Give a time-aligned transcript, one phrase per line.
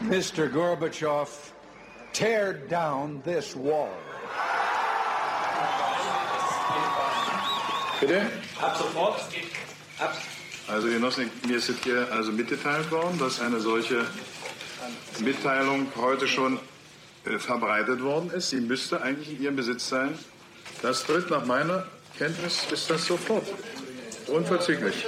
[0.00, 0.48] Mr.
[0.50, 1.52] Gorbachev,
[2.14, 3.90] tear down this wall.
[8.00, 8.30] Bitte?
[8.62, 9.20] Ab sofort.
[9.98, 10.16] Ab.
[10.68, 14.06] Also Genossen, mir ist hier also mitgeteilt worden, dass eine solche
[15.20, 16.58] Mitteilung heute schon
[17.26, 18.50] äh, verbreitet worden ist.
[18.50, 20.18] Sie müsste eigentlich in Ihrem Besitz sein.
[20.80, 21.86] Das tritt nach meiner
[22.16, 23.46] Kenntnis ist das sofort.
[24.28, 25.06] Unverzüglich.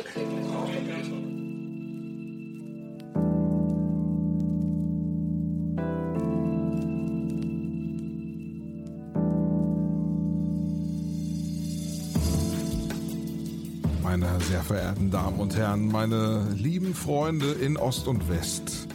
[14.72, 18.88] Verehrten Damen und Herren, meine lieben Freunde in Ost und West.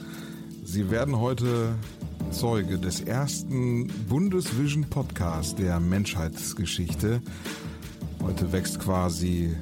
[0.63, 1.75] Sie werden heute
[2.31, 7.21] Zeuge des ersten Bundesvision Podcast der Menschheitsgeschichte.
[8.23, 9.55] Heute wächst quasi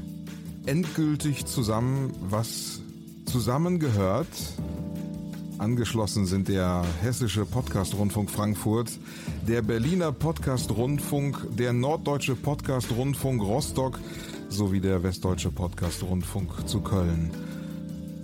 [0.66, 2.80] endgültig zusammen, was
[3.26, 4.30] zusammengehört.
[5.58, 8.90] Angeschlossen sind der Hessische Podcast Rundfunk Frankfurt,
[9.46, 14.00] der Berliner Podcast Rundfunk, der Norddeutsche Podcast Rundfunk Rostock
[14.56, 17.30] sowie der Westdeutsche Podcast Rundfunk zu Köln.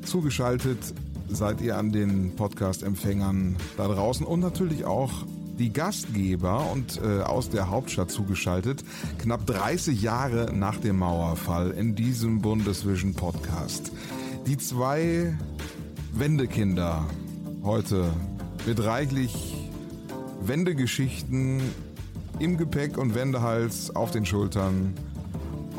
[0.05, 0.79] Zugeschaltet
[1.27, 5.11] seid ihr an den Podcast-Empfängern da draußen und natürlich auch
[5.59, 8.83] die Gastgeber und äh, aus der Hauptstadt zugeschaltet,
[9.17, 13.91] knapp 30 Jahre nach dem Mauerfall in diesem Bundesvision Podcast.
[14.47, 15.37] Die zwei
[16.13, 17.05] Wendekinder
[17.61, 18.09] heute
[18.65, 19.69] mit reichlich
[20.41, 21.61] Wendegeschichten
[22.39, 24.93] im Gepäck und Wendehals auf den Schultern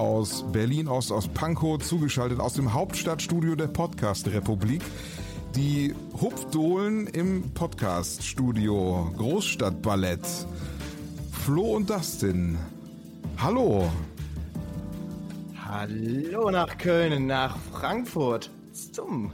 [0.03, 4.83] aus Berlin, aus, aus Pankow, zugeschaltet aus dem Hauptstadtstudio der Podcast Republik.
[5.55, 10.27] Die Hupfdohlen im Podcast-Studio Großstadtballett.
[11.31, 12.59] Flo und Dustin.
[13.39, 13.89] Hallo.
[15.65, 18.51] Hallo nach Köln, nach Frankfurt
[18.93, 19.31] zum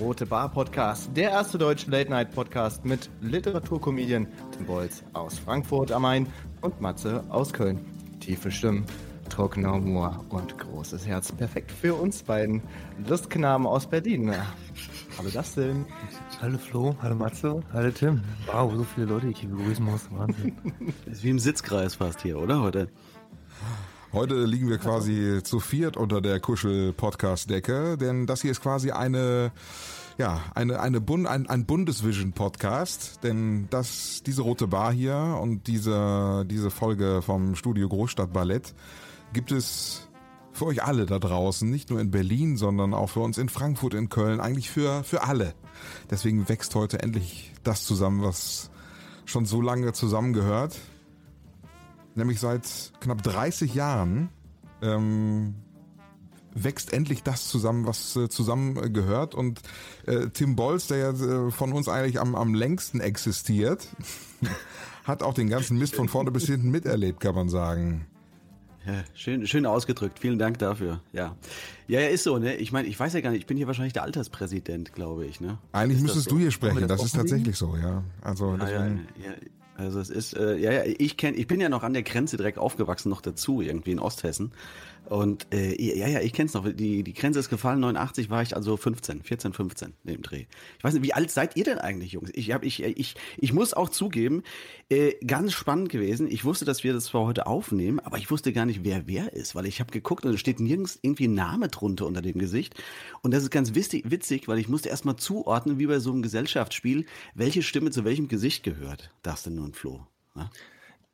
[0.00, 5.92] Rote Bar Podcast, der erste deutsche Late Night Podcast mit Literaturkomedien Tim Bolz aus Frankfurt
[5.92, 6.26] am Main
[6.62, 7.78] und Matze aus Köln.
[8.18, 8.84] Tiefe Stimmen,
[9.30, 11.32] trockener Humor und großes Herz.
[11.32, 12.62] Perfekt für uns beiden
[13.08, 14.34] Lustknaben aus Berlin.
[15.16, 15.86] Hallo Dustin.
[16.40, 18.20] Hallo Flo, hallo Matze, hallo Tim.
[18.46, 20.10] Wow, so viele Leute, die ich hier begrüßen muss.
[20.10, 20.56] Wahnsinn.
[21.06, 22.88] ist wie im Sitzkreis fast hier, oder heute?
[24.12, 29.52] Heute liegen wir quasi zu viert unter der Kuschel-Podcast-Decke, denn das hier ist quasi eine,
[30.18, 36.44] ja, eine, eine Bund, ein, ein Bundesvision-Podcast, denn das, diese rote Bar hier und diese,
[36.46, 38.74] diese Folge vom Studio Großstadt Ballett
[39.32, 40.08] gibt es
[40.52, 43.94] für euch alle da draußen, nicht nur in Berlin, sondern auch für uns in Frankfurt,
[43.94, 45.54] in Köln, eigentlich für, für alle.
[46.10, 48.70] Deswegen wächst heute endlich das zusammen, was
[49.24, 50.76] schon so lange zusammengehört.
[52.14, 54.28] Nämlich seit knapp 30 Jahren
[54.82, 55.54] ähm,
[56.54, 59.34] wächst endlich das zusammen, was äh, zusammengehört.
[59.34, 59.60] Und
[60.06, 63.88] äh, Tim Bolz, der ja äh, von uns eigentlich am, am längsten existiert,
[65.04, 68.06] hat auch den ganzen Mist von vorne bis hinten miterlebt, kann man sagen.
[68.90, 70.18] Ja, schön, schön ausgedrückt.
[70.18, 71.00] Vielen Dank dafür.
[71.12, 71.36] Ja,
[71.86, 72.38] ja, ja ist so.
[72.38, 73.40] Ne, ich meine, ich weiß ja gar nicht.
[73.40, 75.40] Ich bin hier wahrscheinlich der Alterspräsident, glaube ich.
[75.40, 75.58] Ne?
[75.72, 76.36] Eigentlich ist müsstest so?
[76.36, 76.80] du hier sprechen.
[76.88, 78.02] Das, das ist tatsächlich so, ja.
[78.22, 79.34] Also ja, ja, ja,
[79.76, 82.36] also es ist, äh, ja, ja, ich kenn, ich bin ja noch an der Grenze
[82.36, 84.52] direkt aufgewachsen, noch dazu, irgendwie in Osthessen.
[85.10, 86.72] Und äh, ja, ja, ich kenn's noch.
[86.72, 90.46] Die, die Grenze ist gefallen, 89 war ich also 15, 14, 15 in dem Dreh.
[90.78, 92.30] Ich weiß nicht, wie alt seid ihr denn eigentlich, Jungs?
[92.32, 94.44] Ich, hab, ich, ich, ich muss auch zugeben,
[94.88, 96.30] äh, ganz spannend gewesen.
[96.30, 99.32] Ich wusste, dass wir das zwar heute aufnehmen, aber ich wusste gar nicht, wer wer
[99.32, 102.38] ist, weil ich habe geguckt und es steht nirgends irgendwie ein Name drunter unter dem
[102.38, 102.80] Gesicht.
[103.20, 106.22] Und das ist ganz witzig, witzig weil ich musste erstmal zuordnen, wie bei so einem
[106.22, 107.04] Gesellschaftsspiel,
[107.34, 109.10] welche Stimme zu welchem Gesicht gehört.
[109.24, 110.06] Das denn nun, Flo.
[110.36, 110.50] Ja?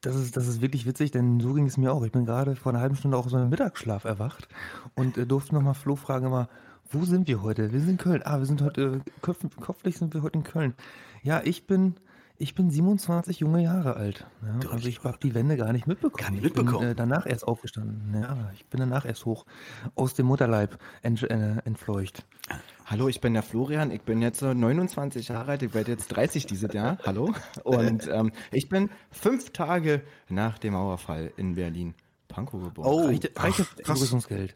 [0.07, 2.05] Das ist, das ist wirklich witzig, denn so ging es mir auch.
[2.05, 4.47] Ich bin gerade vor einer halben Stunde auch aus meinem Mittagsschlaf erwacht
[4.95, 6.49] und äh, durfte nochmal Flo fragen immer,
[6.89, 7.73] wo sind wir heute?
[7.73, 8.23] Wir sind in Köln.
[8.25, 10.75] Ah, wir sind heute, äh, kopf, kopflich sind wir heute in Köln.
[11.25, 11.97] Ja, ich bin,
[12.39, 14.29] ich bin 27 junge Jahre alt.
[14.43, 16.23] Ja, also ich habe die Wende gar nicht mitbekommen.
[16.23, 16.75] Gar nicht mitbekommen.
[16.75, 18.15] Ich bin äh, danach erst aufgestanden.
[18.15, 19.45] Ja, ich bin danach erst hoch
[19.97, 22.25] aus dem Mutterleib ent, äh, entfleucht.
[22.89, 23.91] Hallo, ich bin der Florian.
[23.91, 25.63] Ich bin jetzt so 29 Jahre alt.
[25.65, 26.99] Ich werde jetzt 30 dieses Jahr.
[27.05, 27.35] Hallo.
[27.65, 31.95] Und ähm, ich bin fünf Tage nach dem Mauerfall in Berlin.
[32.29, 32.89] Pankow geboren.
[32.89, 33.75] Oh, Reicht, reicht das.
[33.87, 34.55] Tourismusgeld?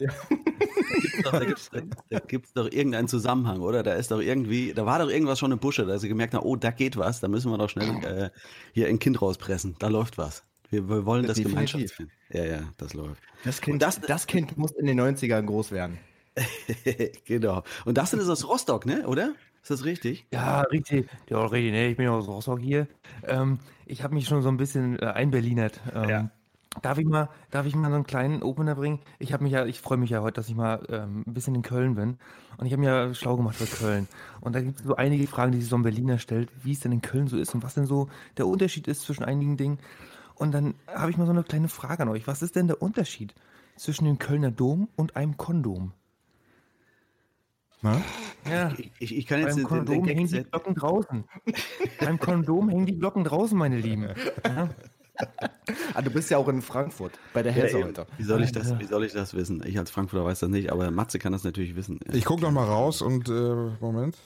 [1.25, 1.71] da gibt's,
[2.09, 3.83] da gibt's doch irgendeinen Zusammenhang, oder?
[3.83, 6.47] Da ist doch irgendwie, da war doch irgendwas schon im Busche, da sie gemerkt haben,
[6.47, 8.31] oh, da geht was, da müssen wir doch schnell äh,
[8.73, 10.45] hier ein Kind rauspressen, da läuft was.
[10.69, 11.73] Wir, wir wollen das Definitiv.
[11.73, 12.15] Gemeinschaftsfinden.
[12.31, 13.23] Ja, ja, das läuft.
[13.43, 15.99] Das kind, das, das kind muss in den 90ern groß werden.
[17.25, 17.63] genau.
[17.85, 19.07] Und das ist aus Rostock, ne?
[19.07, 19.35] Oder?
[19.63, 20.27] Ist das richtig?
[20.33, 21.11] Ja, richtig.
[21.29, 21.73] Ja, richtig.
[21.73, 22.89] Ne, ich bin aus Rostock hier.
[23.23, 25.81] Ähm, ich habe mich schon so ein bisschen äh, einberlinert.
[25.95, 26.31] Ähm, Ja.
[26.83, 29.01] Darf ich mal, darf ich mal so einen kleinen Opener bringen?
[29.19, 31.55] Ich habe mich ja, ich freue mich ja heute, dass ich mal ähm, ein bisschen
[31.57, 32.19] in Köln bin.
[32.59, 34.09] Und ich habe mir ja schlau gemacht für Köln.
[34.41, 36.81] Und da gibt es so einige Fragen, die sich so ein Berliner stellt, wie es
[36.81, 39.81] denn in Köln so ist und was denn so der Unterschied ist zwischen einigen Dingen.
[40.35, 42.27] Und dann habe ich mal so eine kleine Frage an euch.
[42.29, 43.35] Was ist denn der Unterschied
[43.77, 45.93] zwischen dem Kölner Dom und einem Kondom?
[47.83, 48.03] Na?
[48.49, 48.73] Ja.
[48.99, 50.43] Ich, ich kann jetzt Beim den, den Kondom Gag hängen die.
[50.45, 51.25] Glocken draußen.
[52.01, 54.09] Beim Kondom hängen die Glocken draußen, meine Lieben.
[54.47, 54.69] Ja.
[55.93, 57.89] Ah, du bist ja auch in Frankfurt bei der Ja, Hälse eben.
[57.89, 58.07] heute.
[58.17, 59.63] wie, soll ich das, wie soll ich das wissen?
[59.67, 62.01] Ich als Frankfurter weiß das nicht, aber Matze kann das natürlich wissen.
[62.11, 63.33] Ich gucke noch mal raus und äh,
[63.81, 64.17] Moment.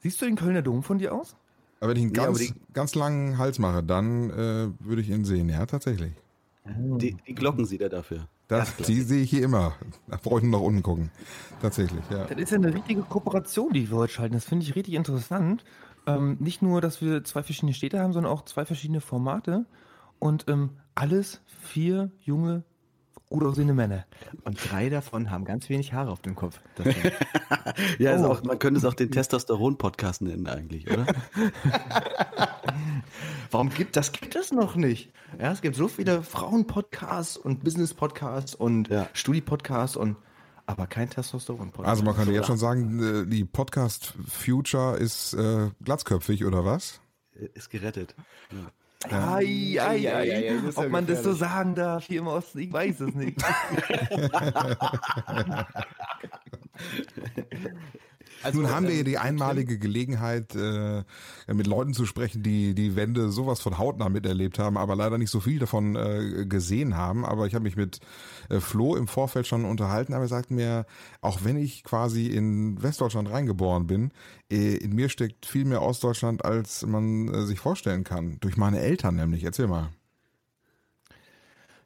[0.00, 1.36] Siehst du den Kölner Dom von dir aus?
[1.78, 5.10] Aber wenn ich einen Ja, ganz, die- ganz langen Hals mache, dann äh, würde ich
[5.10, 5.48] ihn sehen.
[5.48, 6.12] Ja, tatsächlich.
[6.64, 8.26] Die, die Glocken sieht er dafür.
[8.48, 9.74] Das, die sehe ich hier immer.
[10.06, 11.10] Da brauche ich nur nach unten gucken.
[11.60, 12.24] Tatsächlich, ja.
[12.24, 14.34] Das ist ja eine richtige Kooperation, die wir heute schalten.
[14.34, 15.64] Das finde ich richtig interessant.
[16.06, 19.66] Ähm, nicht nur, dass wir zwei verschiedene Städte haben, sondern auch zwei verschiedene Formate.
[20.20, 22.62] Und ähm, alles vier junge,
[23.28, 24.06] gut aussehende Männer.
[24.44, 26.58] Und drei davon haben ganz wenig Haare auf dem Kopf.
[27.98, 28.28] Ja, ist Oh.
[28.32, 31.04] auch, man könnte es auch den Testosteron-Podcast nennen eigentlich, oder?
[33.50, 35.12] Warum gibt das gibt es noch nicht?
[35.38, 39.08] Ja, es gibt so viele Frauen-Podcasts und Business-Podcasts und Ja.
[39.12, 40.16] Studi-Podcasts und
[40.66, 41.88] aber kein Testosteron-Podcast.
[41.88, 47.00] Also man könnte jetzt schon sagen, äh, die Podcast Future ist äh, glatzköpfig oder was?
[47.54, 48.14] Ist gerettet.
[48.50, 48.70] Ja.
[49.04, 52.72] Ei, ei, Ei, ei, Ob ja man das so sagen darf hier im Osten, ich
[52.72, 53.40] weiß es nicht.
[58.42, 61.02] Also, Nun haben wir ähm, hier die einmalige Gelegenheit, äh,
[61.52, 65.30] mit Leuten zu sprechen, die die Wende sowas von hautnah miterlebt haben, aber leider nicht
[65.30, 67.24] so viel davon äh, gesehen haben.
[67.24, 68.00] Aber ich habe mich mit
[68.48, 70.86] äh, Flo im Vorfeld schon unterhalten, aber er sagt mir,
[71.20, 74.12] auch wenn ich quasi in Westdeutschland reingeboren bin,
[74.50, 78.38] äh, in mir steckt viel mehr Ostdeutschland, als man äh, sich vorstellen kann.
[78.40, 79.44] Durch meine Eltern nämlich.
[79.44, 79.90] Erzähl mal.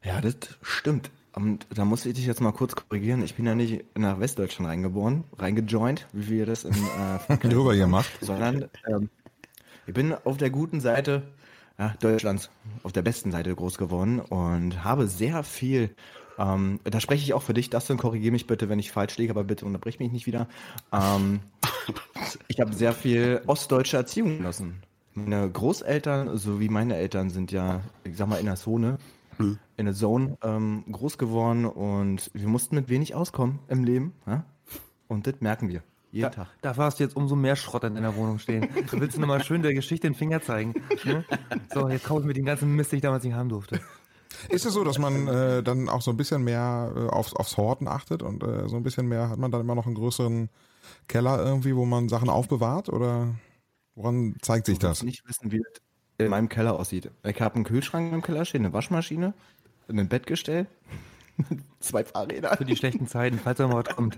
[0.03, 1.11] Ja, das stimmt.
[1.33, 3.23] Und da muss ich dich jetzt mal kurz korrigieren.
[3.23, 8.09] Ich bin ja nicht nach Westdeutschland reingeboren, reingejoint, wie wir das in äh, Drüber gemacht.
[8.19, 9.09] sondern ähm,
[9.87, 11.23] ich bin auf der guten Seite
[11.79, 12.49] ja, Deutschlands,
[12.83, 15.89] auf der besten Seite groß geworden und habe sehr viel,
[16.37, 19.31] ähm, da spreche ich auch für dich, Dustin, korrigiere mich bitte, wenn ich falsch liege,
[19.31, 20.47] aber bitte unterbrich mich nicht wieder.
[20.91, 21.39] Ähm,
[22.49, 24.83] ich habe sehr viel ostdeutsche Erziehung genossen.
[25.13, 28.97] Meine Großeltern sowie meine Eltern sind ja, ich sag mal, in der Zone,
[29.81, 34.13] in der Zone ähm, groß geworden und wir mussten mit wenig auskommen im Leben.
[34.25, 34.45] Ja?
[35.07, 35.83] Und das merken wir.
[36.11, 36.47] Jeden Da, Tag.
[36.61, 38.67] da warst du jetzt umso mehr Schrott in deiner Wohnung stehen.
[38.91, 40.73] Du willst nochmal schön der Geschichte den Finger zeigen.
[41.05, 41.23] Ne?
[41.73, 43.79] So, jetzt kaufe ich mir den ganzen Mist, den ich damals nicht haben durfte.
[44.49, 47.57] Ist es so, dass man äh, dann auch so ein bisschen mehr äh, aufs, aufs
[47.57, 50.49] Horten achtet und äh, so ein bisschen mehr, hat man dann immer noch einen größeren
[51.07, 53.29] Keller irgendwie, wo man Sachen aufbewahrt oder
[53.95, 55.03] woran zeigt sich das?
[55.03, 55.81] nicht wissen, wie das
[56.17, 57.09] in meinem Keller aussieht.
[57.23, 59.33] Ich habe einen Kühlschrank im Keller stehen, eine Waschmaschine,
[59.89, 60.67] ein Bettgestell,
[61.79, 62.55] zwei Fahrräder.
[62.57, 64.17] Für die schlechten Zeiten, falls da mal was kommt.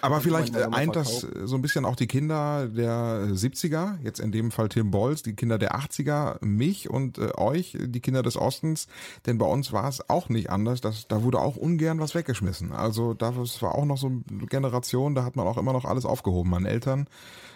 [0.00, 3.98] Aber vielleicht äh, eint das äh, so ein bisschen auch die Kinder der äh, 70er,
[4.02, 8.00] jetzt in dem Fall Tim Bolz, die Kinder der 80er, mich und äh, euch, die
[8.00, 8.86] Kinder des Ostens,
[9.26, 12.72] denn bei uns war es auch nicht anders, das, da wurde auch ungern was weggeschmissen.
[12.72, 16.04] Also das war auch noch so eine Generation, da hat man auch immer noch alles
[16.04, 16.50] aufgehoben.
[16.50, 17.08] Meine Eltern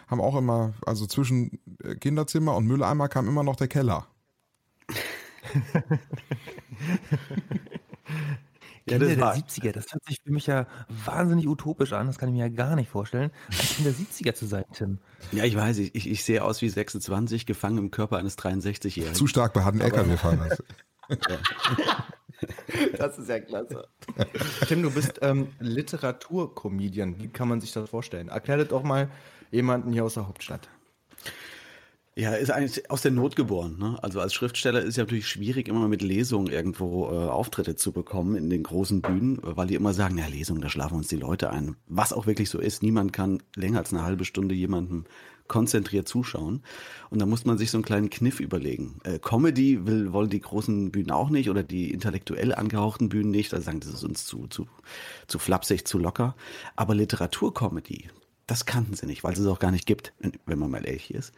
[0.09, 4.07] haben auch immer, also zwischen äh, Kinderzimmer und Mülleimer kam immer noch der Keller.
[8.85, 10.67] Ja, Kinder das der war- 70er, das hört sich für mich ja
[11.05, 12.09] wahnsinnig utopisch an.
[12.09, 13.31] Das kann ich mir ja gar nicht vorstellen.
[13.49, 14.99] Als Kind der 70er zu sein, Tim.
[15.31, 19.15] Ja, ich weiß, ich, ich, sehe aus wie 26, gefangen im Körper eines 63-Jährigen.
[19.15, 20.51] Zu stark bei harten LKW-Fahrern.
[22.99, 23.87] Das ist ja klasse.
[24.67, 27.21] Tim, du bist ähm, Literaturcomedian.
[27.21, 28.27] Wie kann man sich das vorstellen?
[28.31, 29.09] Erklär das doch mal
[29.53, 30.69] jemanden hier aus der Hauptstadt.
[32.15, 33.79] Ja, ist eigentlich aus der Not geboren.
[33.79, 33.99] Ne?
[34.03, 38.35] Also als Schriftsteller ist ja natürlich schwierig, immer mit Lesungen irgendwo äh, Auftritte zu bekommen
[38.37, 41.49] in den großen Bühnen, weil die immer sagen, ja, Lesungen, da schlafen uns die Leute
[41.49, 41.75] ein.
[41.87, 42.83] Was auch wirklich so ist.
[42.83, 45.05] Niemand kann länger als eine halbe Stunde jemandem
[45.49, 46.63] konzentriert zuschauen.
[47.09, 48.99] Und da muss man sich so einen kleinen Kniff überlegen.
[49.05, 53.55] Äh, Comedy will, wollen die großen Bühnen auch nicht oder die intellektuell angehauchten Bühnen nicht.
[53.55, 54.67] Da sagen, das ist uns zu, zu,
[55.29, 56.37] zu flapsig, zu locker.
[56.77, 58.11] Aber Literaturcomedy,
[58.47, 60.13] das kannten sie nicht, weil es es auch gar nicht gibt,
[60.45, 61.33] wenn man mal ehrlich ist.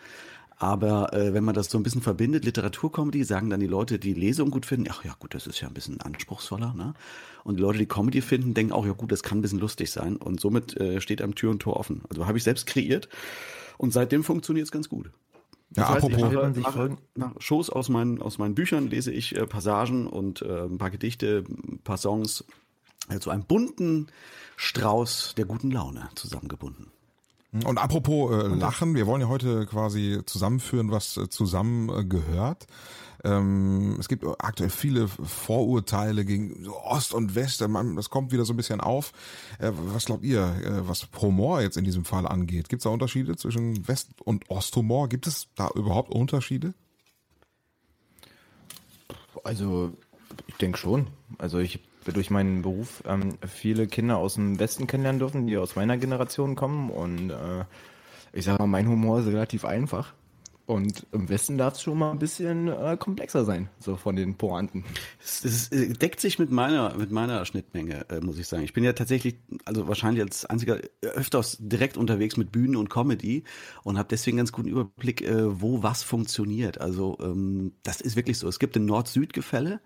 [0.56, 4.14] Aber äh, wenn man das so ein bisschen verbindet, Literaturcomedy, sagen dann die Leute, die
[4.14, 6.74] Lesung gut finden, ach ja gut, das ist ja ein bisschen anspruchsvoller.
[6.74, 6.94] Ne?
[7.42, 9.90] Und die Leute, die Comedy finden, denken auch, ja gut, das kann ein bisschen lustig
[9.90, 10.16] sein.
[10.16, 12.02] Und somit äh, steht einem Tür und Tor offen.
[12.08, 13.08] Also habe ich selbst kreiert
[13.78, 15.10] und seitdem funktioniert es ganz gut.
[15.76, 18.54] Ja, Das heißt, ich apropos, mache, sich mache, folgen- mache Shows aus meinen, aus meinen
[18.54, 22.44] Büchern, lese ich äh, Passagen und äh, ein paar Gedichte, ein paar Songs,
[23.08, 24.06] äh, zu einem bunten
[24.56, 26.86] Strauß der guten Laune zusammengebunden.
[27.64, 32.66] Und apropos äh, Lachen, wir wollen ja heute quasi zusammenführen, was äh, zusammen äh, gehört.
[33.22, 37.66] Ähm, es gibt aktuell viele Vorurteile gegen Ost und West.
[37.68, 39.12] Man- Das kommt wieder so ein bisschen auf.
[39.60, 42.68] Äh, was glaubt ihr, äh, was Humor jetzt in diesem Fall angeht?
[42.68, 45.08] Gibt es da Unterschiede zwischen West- und Osthumor?
[45.08, 46.74] Gibt es da überhaupt Unterschiede?
[49.44, 49.92] Also,
[50.46, 51.06] ich denke schon.
[51.38, 51.80] Also, ich
[52.12, 56.54] durch meinen Beruf ähm, viele Kinder aus dem Westen kennenlernen dürfen, die aus meiner Generation
[56.54, 56.90] kommen.
[56.90, 57.64] Und äh,
[58.32, 60.14] ich sage mal, mein Humor ist relativ einfach.
[60.66, 64.36] Und im Westen darf es schon mal ein bisschen äh, komplexer sein, so von den
[64.36, 64.84] Pointen.
[65.22, 68.62] Es, es äh, deckt sich mit meiner, mit meiner Schnittmenge, äh, muss ich sagen.
[68.62, 72.88] Ich bin ja tatsächlich, also wahrscheinlich als einziger äh, öfters direkt unterwegs mit Bühnen und
[72.88, 73.44] Comedy
[73.82, 76.80] und habe deswegen ganz guten Überblick, äh, wo was funktioniert.
[76.80, 78.48] Also ähm, das ist wirklich so.
[78.48, 79.80] Es gibt ein Nord-Süd-Gefälle.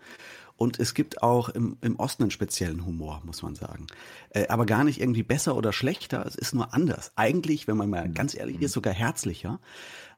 [0.59, 3.87] Und es gibt auch im, im Osten einen speziellen Humor, muss man sagen.
[4.31, 7.13] Äh, aber gar nicht irgendwie besser oder schlechter, es ist nur anders.
[7.15, 9.61] Eigentlich, wenn man mal ganz ehrlich ist, sogar herzlicher,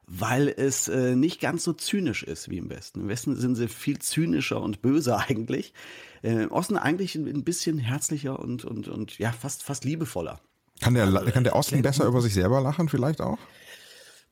[0.06, 3.02] weil es äh, nicht ganz so zynisch ist wie im Westen.
[3.02, 5.75] Im Westen sind sie viel zynischer und böser eigentlich.
[6.23, 10.40] Äh, Im Osten eigentlich ein, ein bisschen herzlicher und, und, und ja, fast, fast liebevoller.
[10.80, 13.38] Kann der, kann der Osten besser über sich selber lachen vielleicht auch?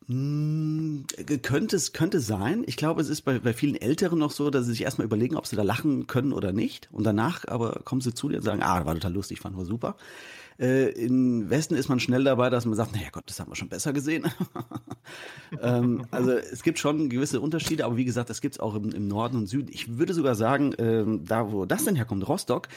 [0.08, 1.04] Hm,
[1.42, 2.64] könnte es könnte sein.
[2.66, 5.36] Ich glaube, es ist bei, bei vielen Älteren noch so, dass sie sich erstmal überlegen,
[5.36, 6.88] ob sie da lachen können oder nicht.
[6.92, 9.66] Und danach aber kommen sie zu dir und sagen, ah, war total lustig, fand wir
[9.66, 9.96] super.
[10.58, 13.54] Äh, Im Westen ist man schnell dabei, dass man sagt, naja Gott, das haben wir
[13.54, 14.24] schon besser gesehen.
[15.62, 18.90] ähm, also es gibt schon gewisse Unterschiede, aber wie gesagt, das gibt es auch im,
[18.90, 19.70] im Norden und Süden.
[19.70, 22.68] Ich würde sogar sagen, ähm, da wo das denn herkommt, Rostock,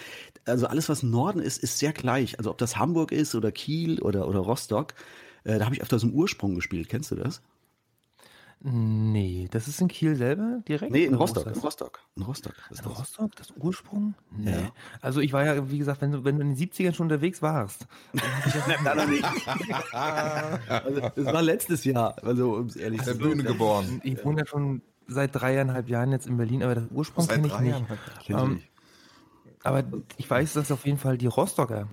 [0.46, 2.38] also alles, was Norden ist, ist sehr gleich.
[2.38, 4.94] Also ob das Hamburg ist oder Kiel oder, oder Rostock,
[5.44, 6.90] äh, da habe ich öfter so einen Ursprung gespielt.
[6.90, 7.42] Kennst du das?
[8.64, 10.92] Nee, das ist in Kiel selber direkt?
[10.92, 11.48] Nee, in Rostock.
[11.48, 11.54] In?
[11.54, 12.00] Rostock.
[12.16, 12.54] In Rostock.
[12.70, 13.00] ist In das.
[13.00, 14.14] Rostock, das Ursprung?
[14.30, 14.52] Nee.
[14.52, 14.72] Ja.
[15.02, 17.42] Also ich war ja, wie gesagt, wenn du, wenn du in den 70ern schon unterwegs
[17.42, 17.88] warst.
[18.14, 19.26] Nein, noch nicht.
[20.70, 23.48] also, das war letztes Jahr, also um es ehrlich Der zu Bühne sagen.
[23.48, 24.02] geboren.
[24.04, 27.60] Ich wohne ja schon seit dreieinhalb Jahren jetzt in Berlin, aber das Ursprung kenne ich
[27.60, 27.84] nicht.
[28.30, 28.70] Ähm, nicht?
[29.64, 29.84] Aber
[30.18, 31.88] ich weiß, dass auf jeden Fall die Rostocker,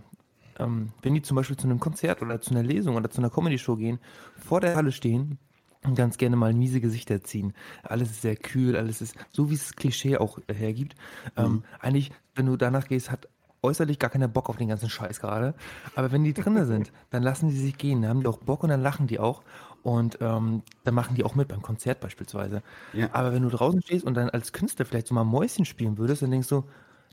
[0.58, 3.30] ähm, wenn die zum Beispiel zu einem Konzert oder zu einer Lesung oder zu einer
[3.30, 3.98] Comedy-Show gehen,
[4.36, 5.38] vor der Halle stehen
[5.84, 7.54] und ganz gerne mal miese Gesichter ziehen.
[7.82, 10.94] Alles ist sehr kühl, alles ist so, wie es das Klischee auch äh, hergibt.
[11.36, 13.28] Ähm, eigentlich, wenn du danach gehst, hat
[13.62, 15.54] äußerlich gar keiner Bock auf den ganzen Scheiß gerade.
[15.94, 18.62] Aber wenn die drinnen sind, dann lassen die sich gehen, dann haben die auch Bock
[18.62, 19.42] und dann lachen die auch.
[19.82, 22.62] Und ähm, dann machen die auch mit beim Konzert beispielsweise.
[22.92, 23.08] Ja.
[23.12, 26.22] Aber wenn du draußen stehst und dann als Künstler vielleicht so mal Mäuschen spielen würdest,
[26.22, 26.64] dann denkst du,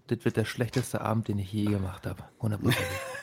[0.07, 2.23] das wird der schlechteste Abend, den ich je gemacht habe.
[2.41, 2.73] 100%.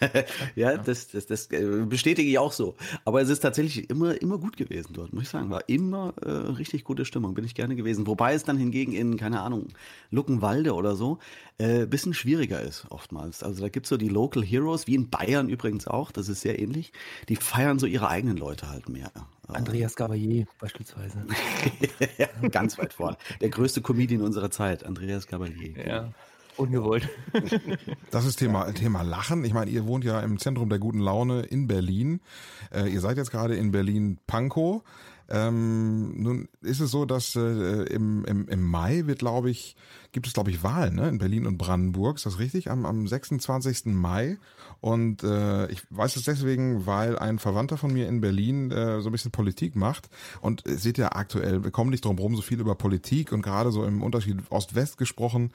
[0.57, 2.75] Ja, das, das, das äh, bestätige ich auch so.
[3.05, 5.49] Aber es ist tatsächlich immer, immer gut gewesen dort, muss ich sagen.
[5.49, 8.09] War immer äh, richtig gute Stimmung, bin ich gerne gewesen.
[8.09, 9.69] Wobei es dann hingegen in, keine Ahnung,
[10.11, 11.19] Luckenwalde oder so,
[11.59, 13.45] äh, bisschen schwieriger ist oftmals.
[13.45, 16.59] Also da gibt's so die Local Heroes, wie in Bayern übrigens auch, das ist sehr
[16.59, 16.93] ähnlich.
[17.29, 19.13] Die feiern so ihre eigenen Leute halt mehr.
[19.49, 21.25] Andreas Gabalier beispielsweise.
[22.19, 23.17] ja, ganz weit vorne.
[23.41, 25.87] Der größte Comedian unserer Zeit, Andreas Gabalier.
[25.87, 26.13] Ja.
[26.57, 27.09] Ungewollt.
[28.11, 29.45] Das ist Thema, Thema Lachen.
[29.45, 32.21] Ich meine, ihr wohnt ja im Zentrum der guten Laune in Berlin.
[32.73, 34.83] Äh, ihr seid jetzt gerade in Berlin-Pankow.
[35.33, 39.77] Ähm, nun ist es so, dass äh, im, im, im Mai wird, glaube ich,
[40.13, 41.09] gibt es, glaube ich, Wahlen ne?
[41.09, 42.17] in Berlin und Brandenburg.
[42.17, 42.71] Ist das richtig?
[42.71, 43.87] Am, am 26.
[43.87, 44.37] Mai.
[44.83, 49.09] Und äh, ich weiß es deswegen, weil ein Verwandter von mir in Berlin äh, so
[49.09, 50.11] ein bisschen Politik macht.
[50.43, 53.41] Und äh, seht ihr aktuell, wir kommen nicht drum rum, so viel über Politik und
[53.41, 55.53] gerade so im Unterschied Ost-West gesprochen.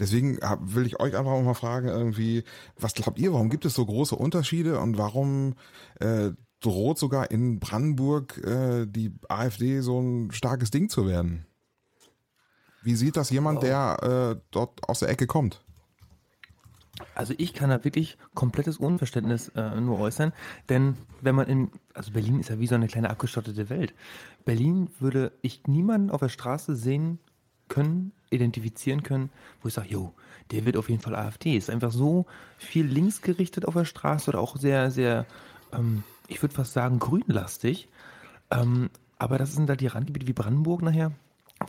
[0.00, 2.42] Deswegen hab, will ich euch einfach mal fragen, irgendwie,
[2.80, 5.54] was glaubt ihr, warum gibt es so große Unterschiede und warum
[6.00, 6.30] äh,
[6.60, 11.46] droht sogar in Brandenburg äh, die AfD so ein starkes Ding zu werden?
[12.82, 15.62] Wie sieht das jemand, der äh, dort aus der Ecke kommt?
[17.14, 20.32] Also ich kann da wirklich komplettes Unverständnis äh, nur äußern,
[20.68, 23.94] denn wenn man in, also Berlin ist ja wie so eine kleine abgeschottete Welt.
[24.44, 27.18] Berlin würde ich niemanden auf der Straße sehen
[27.68, 29.30] können, identifizieren können,
[29.62, 30.12] wo ich sage, jo,
[30.50, 31.56] der wird auf jeden Fall AfD.
[31.56, 32.26] Ist einfach so
[32.58, 35.26] viel links gerichtet auf der Straße oder auch sehr, sehr,
[35.72, 37.88] ähm, ich würde fast sagen, grünlastig.
[38.50, 41.12] Ähm, aber das sind da die Randgebiete wie Brandenburg nachher,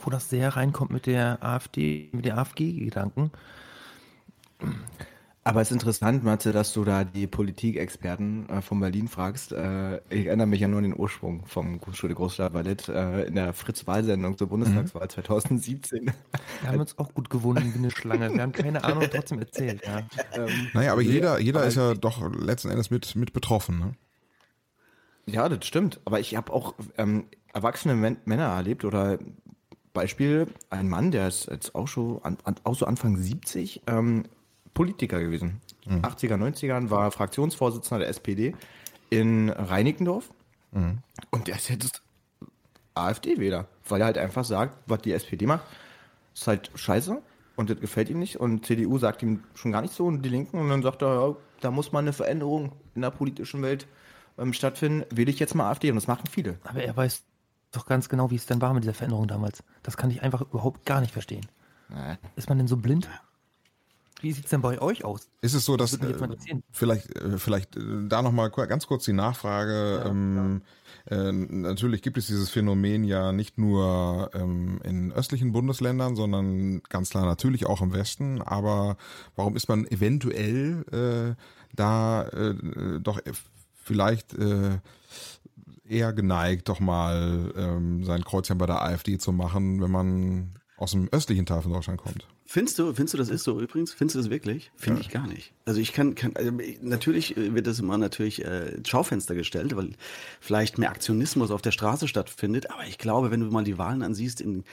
[0.00, 3.30] wo das sehr reinkommt mit der AfD, mit den AfG-Gedanken.
[5.44, 9.50] Aber es ist interessant, Matze, dass du da die Politikexperten äh, von Berlin fragst.
[9.50, 13.34] Äh, ich erinnere mich ja nur an den Ursprung vom Schule Großstadt Ballett äh, in
[13.34, 16.12] der Fritz-Wahl-Sendung zur Bundestagswahl 2017.
[16.60, 18.32] Wir haben uns auch gut gewunden wie eine Schlange.
[18.32, 19.82] Wir haben keine Ahnung, trotzdem erzählt.
[19.84, 20.02] Ja.
[20.32, 23.80] ähm, Naja, aber jeder, jeder aber ist ja doch letzten Endes mit, mit betroffen.
[23.80, 23.94] Ne?
[25.26, 26.00] Ja, das stimmt.
[26.04, 29.18] Aber ich habe auch ähm, erwachsene Män Männer erlebt oder
[29.92, 34.24] Beispiel ein Mann, der ist jetzt auch schon an, auch so Anfang 70, ähm,
[34.74, 35.60] Politiker gewesen.
[36.02, 38.54] 80er, 90ern war Fraktionsvorsitzender der SPD
[39.10, 40.30] in Reinickendorf.
[41.30, 42.02] Und der ist jetzt
[42.94, 45.64] AfD-Wähler, weil er halt einfach sagt, was die SPD macht,
[46.34, 47.20] ist halt scheiße
[47.56, 50.30] und das gefällt ihm nicht und CDU sagt ihm schon gar nicht so und die
[50.30, 53.86] Linken und dann sagt er, ja, da muss mal eine Veränderung in der politischen Welt
[54.38, 56.58] ähm, stattfinden, wähle ich jetzt mal AfD und das machen viele.
[56.64, 57.22] Aber er weiß
[57.72, 59.62] doch ganz genau, wie es denn war mit dieser Veränderung damals.
[59.82, 61.46] Das kann ich einfach überhaupt gar nicht verstehen.
[61.90, 62.18] Ja.
[62.36, 63.08] Ist man denn so blind?
[64.20, 65.28] Wie sieht's denn bei euch aus?
[65.40, 66.14] Ist es so, dass äh,
[66.70, 70.04] vielleicht, äh, vielleicht äh, da nochmal ganz kurz die Nachfrage.
[70.06, 70.62] ähm,
[71.10, 77.10] Äh, natürlich gibt es dieses Phänomen ja nicht nur ähm, in östlichen Bundesländern, sondern ganz
[77.10, 78.40] klar natürlich auch im Westen.
[78.40, 78.96] Aber
[79.34, 81.42] warum ist man eventuell äh,
[81.74, 82.54] da äh,
[83.00, 83.20] doch
[83.82, 84.78] vielleicht äh,
[85.88, 90.92] eher geneigt, doch mal ähm, sein Kreuzchen bei der AfD zu machen, wenn man aus
[90.92, 92.26] dem östlichen Teil von Deutschland kommt?
[92.44, 93.94] Findest du, findest du, das ist so übrigens?
[93.94, 94.70] Findest du das wirklich?
[94.76, 95.52] Finde ich gar nicht.
[95.64, 99.90] Also ich kann, kann also natürlich wird das immer natürlich äh, ins Schaufenster gestellt, weil
[100.40, 102.70] vielleicht mehr Aktionismus auf der Straße stattfindet.
[102.70, 104.64] Aber ich glaube, wenn du mal die Wahlen ansiehst in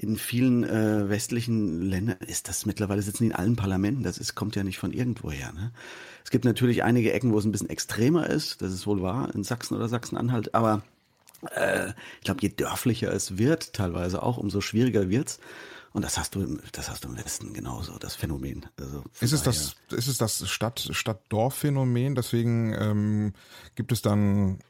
[0.00, 4.02] in vielen äh, westlichen Ländern ist das mittlerweile sitzen die in allen Parlamenten.
[4.02, 5.52] Das ist kommt ja nicht von irgendwoher.
[5.52, 5.72] Ne?
[6.24, 8.62] Es gibt natürlich einige Ecken, wo es ein bisschen extremer ist.
[8.62, 10.54] Das ist wohl wahr in Sachsen oder Sachsen-Anhalt.
[10.54, 10.82] Aber
[11.54, 15.38] äh, ich glaube, je dörflicher es wird, teilweise auch, umso schwieriger wird's.
[15.92, 18.66] Und das hast du, im, das hast du im Westen genauso, das Phänomen.
[18.78, 22.14] Also Ist es das, ist es das Stadt, Stadt-Dorf-Phänomen?
[22.14, 23.32] Deswegen ähm,
[23.74, 24.60] gibt es dann,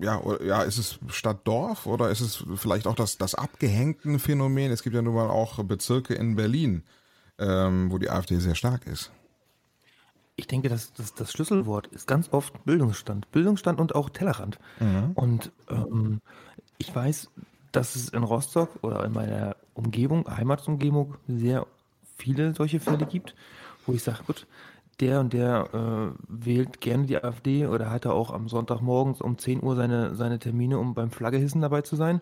[0.00, 4.72] ja, ja, ist es Stadt-Dorf oder ist es vielleicht auch das, das abgehängten Phänomen?
[4.72, 6.82] Es gibt ja nun mal auch Bezirke in Berlin,
[7.38, 9.12] ähm, wo die AfD sehr stark ist.
[10.34, 13.30] Ich denke, dass das, das Schlüsselwort ist ganz oft Bildungsstand.
[13.30, 14.58] Bildungsstand und auch Tellerrand.
[15.14, 16.20] Und ähm,
[16.78, 17.28] ich weiß,
[17.78, 21.64] dass es in Rostock oder in meiner Umgebung, Heimatsumgebung, sehr
[22.16, 23.36] viele solche Fälle gibt,
[23.86, 24.48] wo ich sage, gut,
[24.98, 29.38] der und der äh, wählt gerne die AfD oder hat er auch am Sonntagmorgens um
[29.38, 32.20] 10 Uhr seine, seine Termine, um beim Flaggehissen dabei zu sein.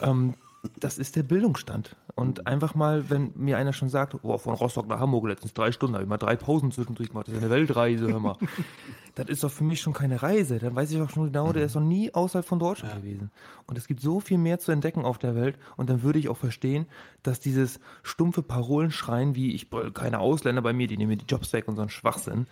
[0.00, 0.34] Ähm,
[0.78, 1.96] das ist der Bildungsstand.
[2.14, 5.72] Und einfach mal, wenn mir einer schon sagt, oh, von Rostock nach Hamburg letztens drei
[5.72, 8.36] Stunden, habe ich mal drei Pausen zwischendurch gemacht, das ist ja eine Weltreise, hör mal.
[9.14, 10.58] das ist doch für mich schon keine Reise.
[10.58, 13.30] Dann weiß ich auch schon genau, der ist noch nie außerhalb von Deutschland gewesen.
[13.66, 15.58] Und es gibt so viel mehr zu entdecken auf der Welt.
[15.76, 16.86] Und dann würde ich auch verstehen,
[17.22, 21.52] dass dieses stumpfe Parolenschreien wie ich keine Ausländer bei mir, die nehmen mir die Jobs
[21.52, 22.46] weg und so ein Schwachsinn,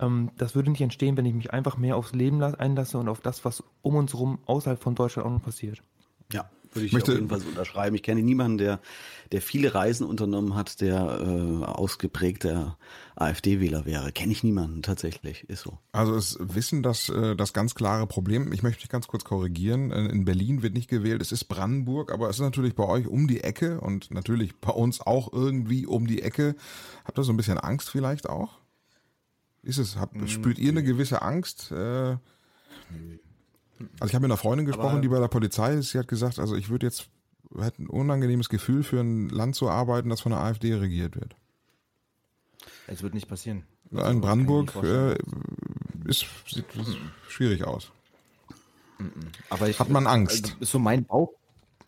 [0.00, 3.08] ähm, das würde nicht entstehen, wenn ich mich einfach mehr aufs Leben la- einlasse und
[3.08, 5.82] auf das, was um uns herum außerhalb von Deutschland auch noch passiert.
[6.32, 7.94] Ja, würde ich Möchte- auf jeden Fall so unterschreiben.
[7.96, 8.80] Ich kenne niemanden, der,
[9.30, 12.78] der viele Reisen unternommen hat, der äh, ausgeprägter
[13.16, 14.12] AfD-Wähler wäre.
[14.12, 15.48] Kenne ich niemanden tatsächlich.
[15.48, 15.78] Ist so.
[15.92, 18.52] Also es wissen das, äh, das ganz klare Problem.
[18.52, 19.90] Ich möchte mich ganz kurz korrigieren.
[19.90, 21.20] Äh, In Berlin wird nicht gewählt.
[21.22, 24.72] Es ist Brandenburg, aber es ist natürlich bei euch um die Ecke und natürlich bei
[24.72, 26.54] uns auch irgendwie um die Ecke.
[27.04, 28.58] Habt ihr so ein bisschen Angst vielleicht auch?
[29.62, 29.96] Ist es?
[29.96, 31.70] Habt, spürt ihr eine gewisse Angst?
[31.70, 32.16] Äh,
[34.00, 35.90] also ich habe mit einer Freundin gesprochen, die bei der Polizei ist.
[35.90, 37.08] Sie hat gesagt, also ich würde jetzt
[37.58, 41.36] hätte ein unangenehmes Gefühl für ein Land zu arbeiten, das von der AfD regiert wird.
[42.86, 43.64] Es wird nicht passieren.
[43.90, 46.64] In Brandenburg ich mir äh, ist, sieht
[47.28, 47.90] schwierig aus.
[49.50, 50.44] Aber ich, Hat man Angst?
[50.44, 51.30] Also, ist so mein Bauch,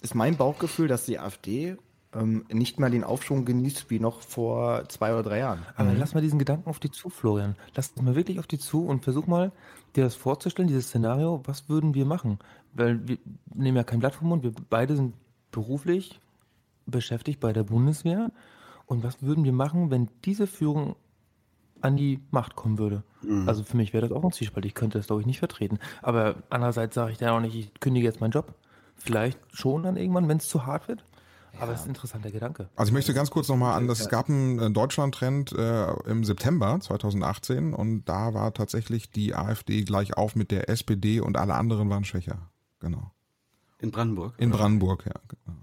[0.03, 1.77] ist mein Bauchgefühl, dass die AfD
[2.14, 5.66] ähm, nicht mehr den Aufschwung genießt wie noch vor zwei oder drei Jahren.
[5.77, 7.57] Aber lass mal diesen Gedanken auf dich zu, Florian.
[7.74, 9.53] Lass es mal wirklich auf dich zu und versuch mal,
[9.96, 12.38] dir das vorzustellen, dieses Szenario, was würden wir machen?
[12.72, 13.18] Weil wir
[13.55, 15.14] nehmen ja kein Blatt vom Mund, wir beide sind
[15.50, 16.20] beruflich
[16.87, 18.31] beschäftigt bei der Bundeswehr.
[18.87, 20.96] Und was würden wir machen, wenn diese Führung
[21.81, 23.03] an die Macht kommen würde?
[23.46, 24.66] Also für mich wäre das auch ein Zwiespalt.
[24.66, 25.79] Ich könnte das, glaube ich, nicht vertreten.
[26.03, 28.55] Aber andererseits sage ich dann auch nicht, ich kündige jetzt meinen Job.
[28.96, 31.05] Vielleicht schon dann irgendwann, wenn es zu hart wird.
[31.61, 32.69] Aber es ist ein interessanter Gedanke.
[32.77, 36.25] Also ich möchte ganz kurz nochmal an, das, es gab einen äh, Deutschland-Trend äh, im
[36.25, 41.55] September 2018 und da war tatsächlich die AfD gleich auf mit der SPD und alle
[41.55, 42.51] anderen waren schwächer.
[42.81, 43.12] Genau.
[43.81, 44.35] In Brandenburg.
[44.38, 45.14] In Brandenburg, ja.
[45.29, 45.59] Genau.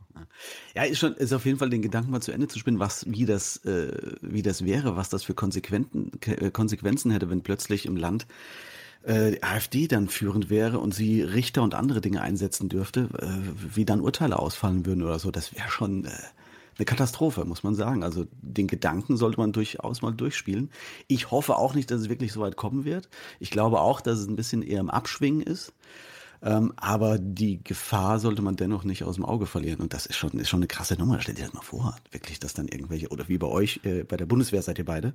[0.76, 3.06] Ja, ist schon, ist auf jeden Fall den Gedanken mal zu Ende zu spinnen, was,
[3.10, 7.42] wie das, äh, wie das wäre, was das für Konsequenten, Ke- äh, Konsequenzen hätte, wenn
[7.42, 8.28] plötzlich im Land
[9.04, 13.86] äh, AfD dann führend wäre und sie Richter und andere Dinge einsetzen dürfte, äh, wie
[13.86, 15.32] dann Urteile ausfallen würden oder so.
[15.32, 16.10] Das wäre schon äh,
[16.78, 18.04] eine Katastrophe, muss man sagen.
[18.04, 20.70] Also den Gedanken sollte man durchaus mal durchspielen.
[21.08, 23.10] Ich hoffe auch nicht, dass es wirklich so weit kommen wird.
[23.40, 25.74] Ich glaube auch, dass es ein bisschen eher im Abschwingen ist.
[26.44, 29.80] Ähm, aber die Gefahr sollte man dennoch nicht aus dem Auge verlieren.
[29.80, 31.22] Und das ist schon, ist schon eine krasse Nummer.
[31.22, 31.96] Stell dir das mal vor.
[32.12, 35.14] Wirklich, dass dann irgendwelche, oder wie bei euch, äh, bei der Bundeswehr seid ihr beide,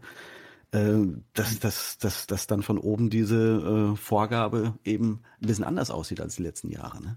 [0.73, 5.91] äh, dass, dass, dass, dass dann von oben diese äh, Vorgabe eben ein bisschen anders
[5.91, 7.01] aussieht als die letzten Jahre.
[7.01, 7.17] Ne?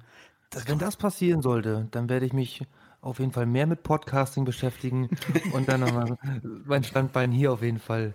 [0.50, 2.64] Das Wenn das passieren sollte, dann werde ich mich
[3.02, 5.10] auf jeden Fall mehr mit Podcasting beschäftigen
[5.54, 6.18] und dann nochmal
[6.66, 8.14] mein Standbein hier auf jeden Fall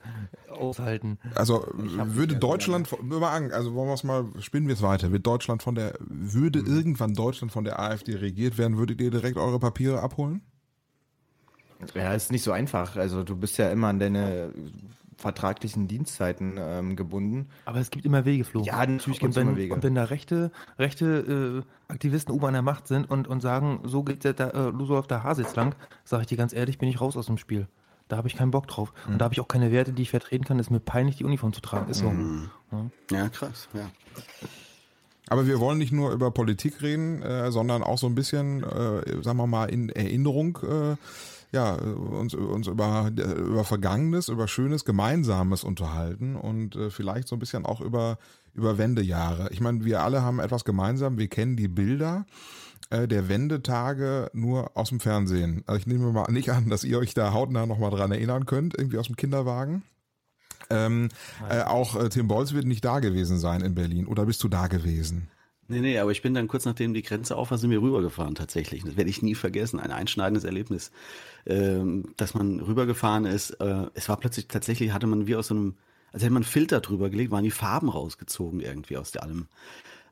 [0.51, 1.19] aushalten.
[1.35, 5.11] Also würde Deutschland, mal an, also wollen wir es mal, spinnen wir es weiter.
[5.11, 9.39] Wird Deutschland von der, würde irgendwann Deutschland von der AfD regiert werden, würdet ihr direkt
[9.39, 10.43] eure Papiere abholen?
[11.95, 12.97] Ja, ist nicht so einfach.
[12.97, 14.53] Also du bist ja immer an deine
[15.17, 17.49] vertraglichen Dienstzeiten ähm, gebunden.
[17.65, 18.63] Aber es gibt immer Wege, Flo.
[18.63, 19.75] Ja, natürlich gibt's wenn, immer Wege.
[19.75, 23.81] Und wenn da rechte, rechte äh, Aktivisten oben an der Macht sind und, und sagen,
[23.85, 25.75] so geht der, äh, so läuft der Hase jetzt lang,
[26.05, 27.69] sage ich dir ganz ehrlich, bin ich raus aus dem Spiel.
[28.09, 28.93] Da habe ich keinen Bock drauf.
[29.07, 30.59] Und da habe ich auch keine Werte, die ich vertreten kann.
[30.59, 31.91] Ist mir peinlich, die Uniform zu tragen.
[31.91, 32.13] Ist so.
[33.11, 33.91] Ja, krass, ja.
[35.29, 39.23] Aber wir wollen nicht nur über Politik reden, äh, sondern auch so ein bisschen, äh,
[39.23, 40.97] sagen wir mal, in Erinnerung, äh,
[41.55, 47.39] ja, uns, uns über, über Vergangenes, über Schönes, Gemeinsames unterhalten und äh, vielleicht so ein
[47.39, 48.19] bisschen auch über,
[48.55, 49.49] über Wendejahre.
[49.53, 52.27] Ich meine, wir alle haben etwas gemeinsam, wir kennen die Bilder
[52.91, 55.63] äh, der Wendetage nur aus dem Fernsehen.
[55.67, 58.77] Also ich nehme mal nicht an, dass ihr euch da hautnah nochmal dran erinnern könnt,
[58.77, 59.85] irgendwie aus dem Kinderwagen.
[60.71, 61.09] Ähm,
[61.49, 64.07] äh, auch äh, Tim Bolz wird nicht da gewesen sein in Berlin.
[64.09, 65.29] Oder bist du da gewesen?
[65.69, 68.35] Nee, nee, aber ich bin dann kurz nachdem die Grenze auf war, sind wir rübergefahren
[68.35, 68.85] tatsächlich.
[68.85, 69.81] Das werde ich nie vergessen.
[69.81, 70.91] Ein einschneidendes Erlebnis,
[71.47, 73.51] ähm, dass man rübergefahren ist.
[73.53, 75.75] Äh, es war plötzlich, tatsächlich hatte man wie aus so einem,
[76.13, 79.47] als hätte man einen Filter drüber gelegt, waren die Farben rausgezogen irgendwie aus allem.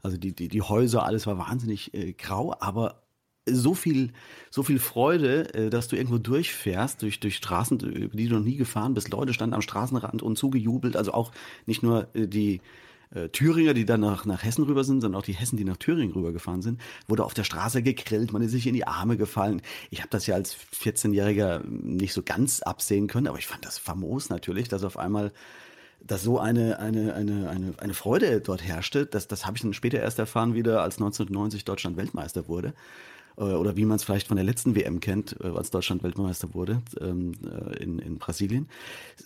[0.03, 3.03] Also die, die, die Häuser, alles war wahnsinnig äh, grau, aber
[3.47, 4.13] so viel,
[4.51, 7.79] so viel Freude, äh, dass du irgendwo durchfährst, durch, durch Straßen,
[8.13, 9.11] die du noch nie gefahren bist.
[9.11, 10.97] Leute standen am Straßenrand und zugejubelt.
[10.97, 11.33] Also auch
[11.67, 12.61] nicht nur äh, die
[13.15, 15.77] äh, Thüringer, die dann nach, nach Hessen rüber sind, sondern auch die Hessen, die nach
[15.77, 19.63] Thüringen rübergefahren sind, wurde auf der Straße gegrillt, man ist sich in die Arme gefallen.
[19.91, 23.79] Ich habe das ja als 14-Jähriger nicht so ganz absehen können, aber ich fand das
[23.79, 25.33] famos natürlich, dass auf einmal
[26.05, 29.73] dass so eine, eine, eine, eine, eine Freude dort herrschte, das, das habe ich dann
[29.73, 32.75] später erst erfahren, wieder als 1990 Deutschland Weltmeister wurde.
[33.37, 36.55] Äh, Oder wie man es vielleicht von der letzten WM kennt, äh, als Deutschland Weltmeister
[36.55, 38.69] wurde ähm, äh, in, in Brasilien.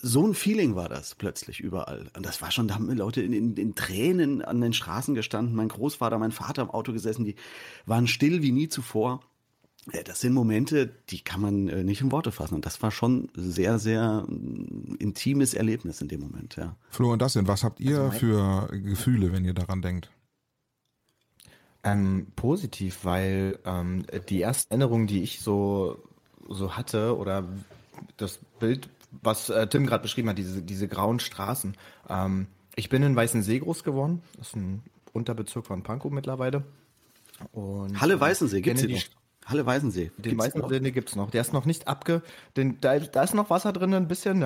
[0.03, 2.11] So ein Feeling war das plötzlich überall.
[2.17, 5.55] Und das war schon, da haben Leute in, in, in Tränen an den Straßen gestanden.
[5.55, 7.37] Mein Großvater, mein Vater im Auto gesessen, die
[7.85, 9.21] waren still wie nie zuvor.
[10.05, 12.57] Das sind Momente, die kann man nicht in Worte fassen.
[12.57, 16.75] Und das war schon sehr, sehr mm, intimes Erlebnis in dem Moment, ja.
[16.91, 20.11] Flo und Dustin, was habt ihr Also für Gefühle, wenn ihr daran denkt?
[21.87, 26.03] Ähm, positiv, weil ähm, die ersten Erinnerungen, die ich so,
[26.49, 27.49] so hatte, oder
[28.17, 28.89] das Bild,
[29.23, 31.77] was äh, Tim gerade beschrieben hat, diese, diese grauen Straßen.
[32.09, 34.23] Ähm, ich bin in Weißensee groß geworden.
[34.37, 36.65] Das ist ein Unterbezirk von Pankow mittlerweile.
[37.53, 39.03] Und, Halle ähm, Weißensee, kenne hier die noch?
[39.47, 40.11] Halle Weißensee.
[40.19, 40.65] Den Gibt's noch?
[40.65, 41.31] weißen den gibt's noch.
[41.31, 42.23] Der ist noch nicht abge.
[42.57, 44.41] Den, da, da ist noch Wasser drin, ein bisschen,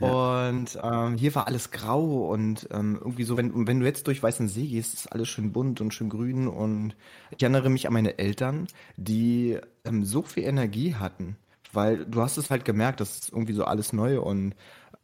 [0.00, 4.22] Und ähm, hier war alles grau und ähm, irgendwie so, wenn, wenn du jetzt durch
[4.22, 6.48] Weißen See gehst, ist alles schön bunt und schön grün.
[6.48, 6.96] Und
[7.30, 11.36] ich erinnere mich an meine Eltern, die ähm, so viel Energie hatten,
[11.72, 14.54] weil du hast es halt gemerkt, das ist irgendwie so alles neu und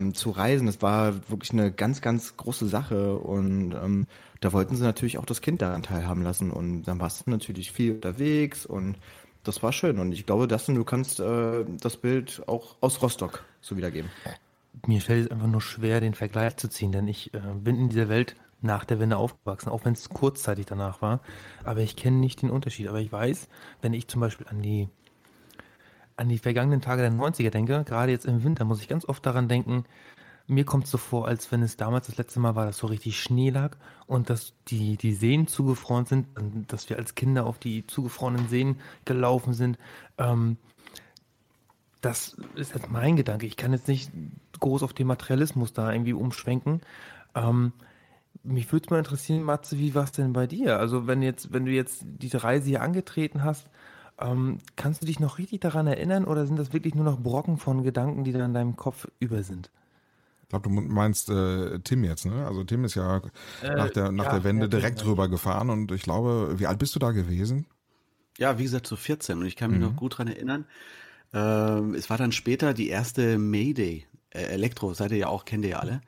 [0.01, 4.07] ähm, zu reisen, das war wirklich eine ganz, ganz große Sache und ähm,
[4.41, 7.73] da wollten sie natürlich auch das Kind daran teilhaben lassen und dann warst du natürlich
[7.73, 8.97] viel unterwegs und
[9.45, 13.45] das war schön und ich glaube, Dustin, du kannst äh, das Bild auch aus Rostock
[13.61, 14.11] so wiedergeben.
[14.87, 17.89] Mir fällt es einfach nur schwer, den Vergleich zu ziehen, denn ich äh, bin in
[17.89, 21.21] dieser Welt nach der Wende aufgewachsen, auch wenn es kurzzeitig danach war.
[21.65, 22.89] Aber ich kenne nicht den Unterschied.
[22.89, 23.49] Aber ich weiß,
[23.83, 24.89] wenn ich zum Beispiel an die,
[26.17, 29.25] an die vergangenen Tage der 90er denke, gerade jetzt im Winter, muss ich ganz oft
[29.25, 29.85] daran denken,
[30.49, 32.87] mir kommt es so vor, als wenn es damals das letzte Mal war, dass so
[32.87, 36.27] richtig Schnee lag und dass die, die Seen zugefroren sind,
[36.69, 39.79] dass wir als Kinder auf die zugefrorenen Seen gelaufen sind.
[40.17, 40.57] Ähm,
[42.01, 43.47] das ist jetzt mein Gedanke.
[43.47, 44.11] Ich kann jetzt nicht
[44.61, 46.81] groß auf den Materialismus da irgendwie umschwenken.
[47.35, 47.73] Ähm,
[48.43, 50.79] mich würde es mal interessieren, Matze, wie war es denn bei dir?
[50.79, 53.69] Also wenn jetzt, wenn du jetzt diese Reise hier angetreten hast,
[54.21, 57.57] ähm, kannst du dich noch richtig daran erinnern oder sind das wirklich nur noch Brocken
[57.57, 59.71] von Gedanken, die da in deinem Kopf über sind?
[60.43, 62.47] Ich glaube, du meinst äh, Tim jetzt, ne?
[62.47, 63.21] Also Tim ist ja
[63.63, 65.07] nach der, nach ja, der Wende ja, direkt ja.
[65.07, 67.67] rüber gefahren und ich glaube, wie alt bist du da gewesen?
[68.39, 70.65] Ja, wie gesagt, so 14 und ich kann mich noch gut dran erinnern.
[71.33, 74.07] Ähm, es war dann später die erste Mayday.
[74.31, 76.01] Äh, Elektro, seid ihr ja auch, kennt ihr ja alle.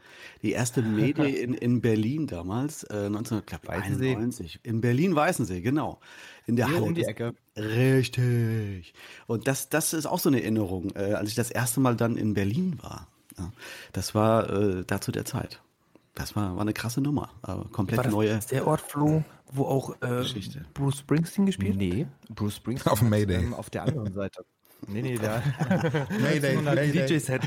[0.43, 4.61] Die erste Mayday in, in Berlin damals, äh, 1991.
[4.63, 6.01] In Berlin-Weißensee, genau.
[6.47, 6.87] In der Hier Halle.
[6.87, 7.35] um die Ecke.
[7.57, 8.93] Richtig.
[9.27, 12.17] Und das, das ist auch so eine Erinnerung, äh, als ich das erste Mal dann
[12.17, 13.09] in Berlin war.
[13.39, 13.53] Ja,
[13.93, 15.61] das war äh, da zu der Zeit.
[16.15, 17.31] Das war, war eine krasse Nummer.
[17.43, 18.39] Aber komplett War das neue.
[18.51, 20.25] der Ort, Flo, wo auch äh.
[20.75, 21.79] Bruce Springsteen gespielt hat?
[21.79, 22.93] Nee, Bruce Springsteen.
[22.93, 23.37] Auf dem hat, Mayday.
[23.37, 24.45] ähm, auf der anderen Seite.
[24.89, 25.43] Nee, nee, der
[26.21, 27.43] Mayday, DJ-Set.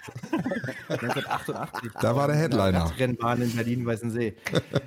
[0.90, 1.92] 1988.
[2.02, 2.92] Da war der Headliner.
[2.98, 4.36] Rennbahn in Berlin-Weißensee.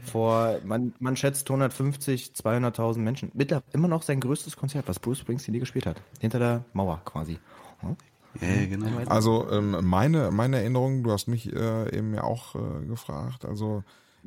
[0.04, 3.30] Vor, man, man schätzt 150, 200.000 Menschen.
[3.34, 6.00] Mittler, immer noch sein größtes Konzert, was Bruce Springsteen je gespielt hat.
[6.20, 7.38] Hinter der Mauer quasi.
[7.80, 7.96] Hm?
[8.40, 8.86] Ja, ja, genau.
[9.06, 13.82] Also ähm, meine, meine Erinnerung, du hast mich äh, eben ja auch äh, gefragt, also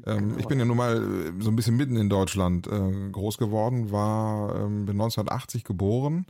[0.06, 3.38] Ähm, ich bin ja nun mal äh, so ein bisschen mitten in Deutschland äh, groß
[3.38, 6.26] geworden, war ähm, bin 1980 geboren,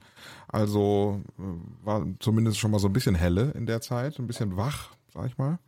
[0.47, 4.57] also äh, war zumindest schon mal so ein bisschen helle in der Zeit, ein bisschen
[4.57, 5.59] wach, sag ich mal.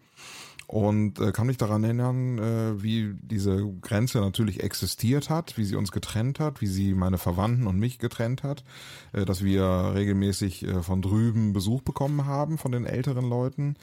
[0.72, 5.76] Und äh, kann mich daran erinnern, äh, wie diese Grenze natürlich existiert hat, wie sie
[5.76, 8.64] uns getrennt hat, wie sie meine Verwandten und mich getrennt hat,
[9.12, 13.76] äh, dass wir regelmäßig äh, von drüben Besuch bekommen haben von den älteren Leuten,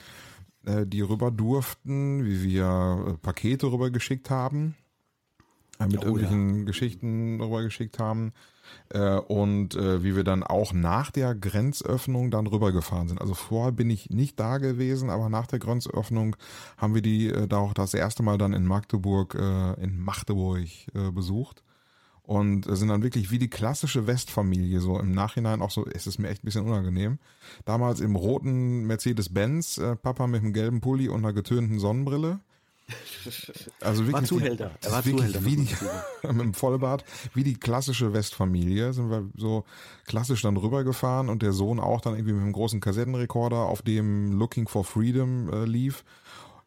[0.64, 4.74] äh, die rüber durften, wie wir äh, Pakete rübergeschickt haben,
[5.78, 8.32] äh, mit Oh, irgendwelchen Geschichten rübergeschickt haben
[8.90, 13.20] äh, und wie wir dann auch nach der Grenzöffnung dann rübergefahren sind.
[13.20, 16.36] Also vorher bin ich nicht da gewesen, aber nach der Grenzöffnung
[16.76, 19.34] haben wir die da auch das erste Mal dann in Magdeburg,
[19.80, 20.68] in Magdeburg
[21.14, 21.62] besucht
[22.28, 26.06] und äh, sind dann wirklich wie die klassische Westfamilie so im Nachhinein auch so, ist
[26.06, 27.18] es mir echt ein bisschen unangenehm.
[27.64, 32.40] Damals im roten Mercedes-Benz, äh, Papa mit einem gelben Pulli und einer getönten Sonnenbrille.
[33.80, 34.70] Also wirklich War Zuhälter.
[34.82, 39.26] Er war wirklich Zuhälter, wie die, mit dem Vollbart, wie die klassische Westfamilie sind wir
[39.34, 39.64] so
[40.06, 44.32] klassisch dann rübergefahren und der Sohn auch dann irgendwie mit einem großen Kassettenrekorder, auf dem
[44.32, 46.04] Looking for Freedom äh, lief.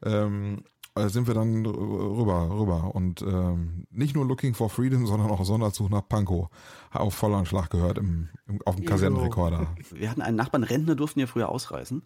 [0.03, 5.29] Ähm, äh, sind wir dann rüber, rüber und ähm, nicht nur Looking for Freedom, sondern
[5.29, 6.49] auch Sonderzug nach Pankow
[6.91, 9.75] auf Vollanschlag gehört im, im, auf dem Kassettenrekorder.
[9.91, 12.03] Wir hatten einen Nachbarn, Rentner durften ja früher ausreisen,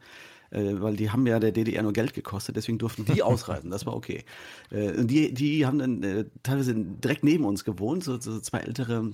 [0.51, 3.85] äh, weil die haben ja der DDR nur Geld gekostet, deswegen durften die ausreisen, das
[3.85, 4.23] war okay.
[4.69, 8.59] Äh, und die, die haben dann äh, teilweise direkt neben uns gewohnt, so, so zwei
[8.59, 9.13] ältere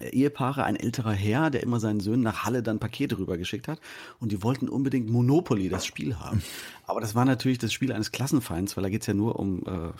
[0.00, 3.80] Ehepaare, ein älterer Herr, der immer seinen Söhnen nach Halle dann Pakete rübergeschickt hat
[4.18, 6.42] und die wollten unbedingt Monopoly, das Spiel haben.
[6.86, 9.62] Aber das war natürlich das Spiel eines Klassenfeinds, weil da geht's ja nur um...
[9.66, 9.92] Äh,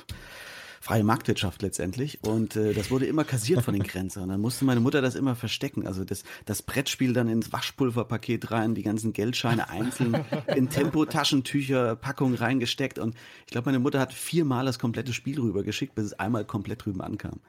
[0.82, 2.18] freie Marktwirtschaft letztendlich.
[2.24, 4.22] Und äh, das wurde immer kassiert von den Grenzen.
[4.22, 5.86] Und dann musste meine Mutter das immer verstecken.
[5.86, 10.24] Also das, das Brettspiel dann ins Waschpulverpaket rein, die ganzen Geldscheine einzeln
[10.56, 12.98] in Tempotaschentücher, Packung reingesteckt.
[12.98, 16.86] Und ich glaube, meine Mutter hat viermal das komplette Spiel rübergeschickt, bis es einmal komplett
[16.86, 17.40] drüben ankam.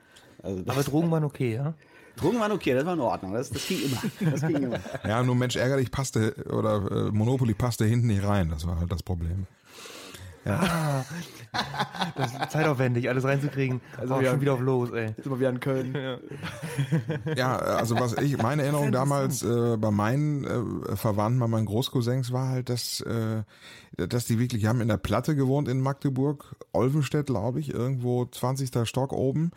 [0.43, 1.73] Also Aber Drogen waren okay, ja?
[2.15, 3.33] Drogen waren okay, das war in Ordnung.
[3.33, 4.31] Das, das ging immer.
[4.31, 4.79] Das ging immer.
[5.07, 8.49] Ja, nur Mensch ärgerlich passte oder äh, Monopoly passte hinten nicht rein.
[8.49, 9.47] Das war halt das Problem.
[10.43, 11.05] Das
[12.31, 13.81] ist zeitaufwendig, alles reinzukriegen.
[13.97, 14.31] Also ja.
[14.31, 15.07] schon wieder auf los, ey.
[15.07, 15.95] Sind wir wieder in Köln.
[17.35, 22.31] Ja, also was ich, meine Erinnerung damals äh, bei meinen äh, Verwandten, bei meinen Großcousins
[22.31, 23.43] war halt, dass, äh,
[23.97, 28.25] dass die wirklich, die haben in der Platte gewohnt in Magdeburg, Olvenstedt, glaube ich, irgendwo
[28.25, 28.87] 20.
[28.87, 29.51] Stock oben.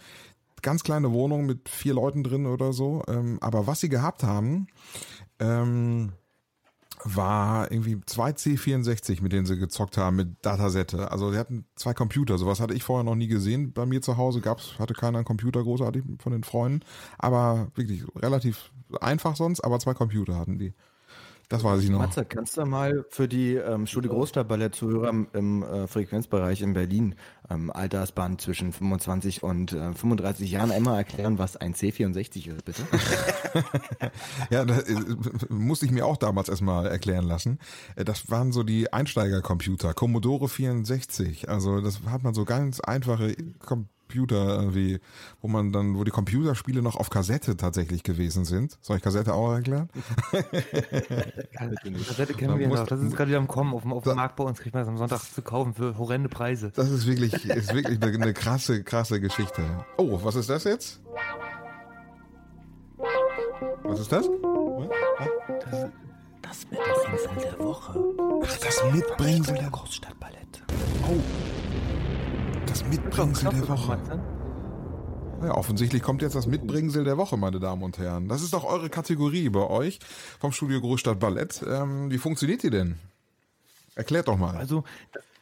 [0.65, 3.03] Ganz kleine Wohnung mit vier Leuten drin oder so.
[3.07, 4.67] Ähm, aber was sie gehabt haben,
[5.39, 6.13] ähm,
[7.05, 11.11] war irgendwie zwei C64, mit denen sie gezockt haben, mit Datasette.
[11.11, 13.75] Also sie hatten zwei Computer, sowas hatte ich vorher noch nie gesehen.
[13.75, 16.81] Bei mir zu Hause gab's, hatte keiner einen Computer großartig von den Freunden.
[17.19, 18.73] Aber wirklich relativ
[19.03, 20.73] einfach sonst, aber zwei Computer hatten die.
[21.49, 21.99] Das weiß ich noch.
[21.99, 27.15] Matze, kannst du mal für die ähm, Studio Großstadtballett-Zuhörer im, äh, Frequenzbereich in Berlin,
[27.51, 32.83] ähm, Altersband zwischen 25 und äh, 35 Jahren, einmal erklären, was ein C64 ist, bitte?
[34.51, 34.95] Ja, das äh,
[35.49, 37.59] musste ich mir auch damals erstmal erklären lassen.
[37.97, 41.49] Äh, Das waren so die Einsteigercomputer, Commodore 64.
[41.49, 43.35] Also das hat man so ganz einfache
[44.05, 45.01] Computer irgendwie,
[45.41, 48.79] wo man dann, wo die Computerspiele noch auf Kassette tatsächlich gewesen sind.
[48.81, 49.89] Soll ich Kassette auch erklären?
[51.57, 52.87] Kassette kennen wir noch.
[52.87, 53.75] Das ist gerade wieder am Kommen.
[53.75, 55.99] Auf dem, auf dem Markt bei uns kriegt man das am Sonntag zu kaufen für
[55.99, 56.71] horrende Preise.
[56.75, 59.63] Das ist wirklich, ist wirklich eine, eine krasse, krasse Geschichte.
[59.97, 61.01] Oh, was ist das jetzt?
[63.83, 64.29] Was ist das?
[66.43, 67.99] Das Mitbringsel der Woche.
[68.45, 70.63] Ach, das Mitbringsel der, Großstadtballett.
[72.75, 73.99] Das Mitbringsel der Woche.
[75.45, 78.29] Ja, offensichtlich kommt jetzt das Mitbringsel der Woche, meine Damen und Herren.
[78.29, 80.01] Das ist doch eure Kategorie bei euch
[80.41, 81.65] vom Studio Großstadt Ballett.
[81.69, 82.97] Ähm, wie funktioniert die denn?
[83.95, 84.57] Erklärt doch mal.
[84.57, 84.83] Also,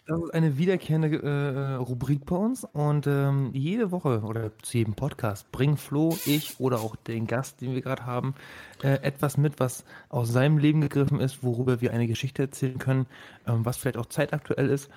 [0.07, 4.92] das ist eine wiederkehrende äh, Rubrik bei uns und ähm, jede Woche oder zu jedem
[4.92, 8.35] Podcast bringen Flo, ich oder auch den Gast, den wir gerade haben,
[8.83, 13.07] äh, etwas mit, was aus seinem Leben gegriffen ist, worüber wir eine Geschichte erzählen können,
[13.47, 14.90] ähm, was vielleicht auch zeitaktuell ist.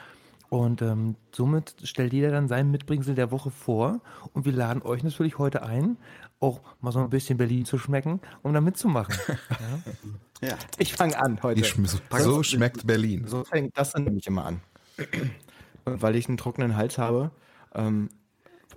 [0.49, 4.01] Und ähm, somit stellt jeder dann sein Mitbringsel der Woche vor
[4.34, 5.97] und wir laden euch natürlich heute ein,
[6.39, 9.15] auch mal so ein bisschen Berlin zu schmecken, um da mitzumachen.
[10.41, 10.58] Ja.
[10.77, 11.62] Ich fange an heute.
[11.62, 13.25] Schm- so schmeckt Berlin.
[13.25, 14.60] So fängt das dann nämlich immer an.
[15.86, 17.31] Und weil ich einen trockenen Hals habe,
[17.73, 18.10] ähm,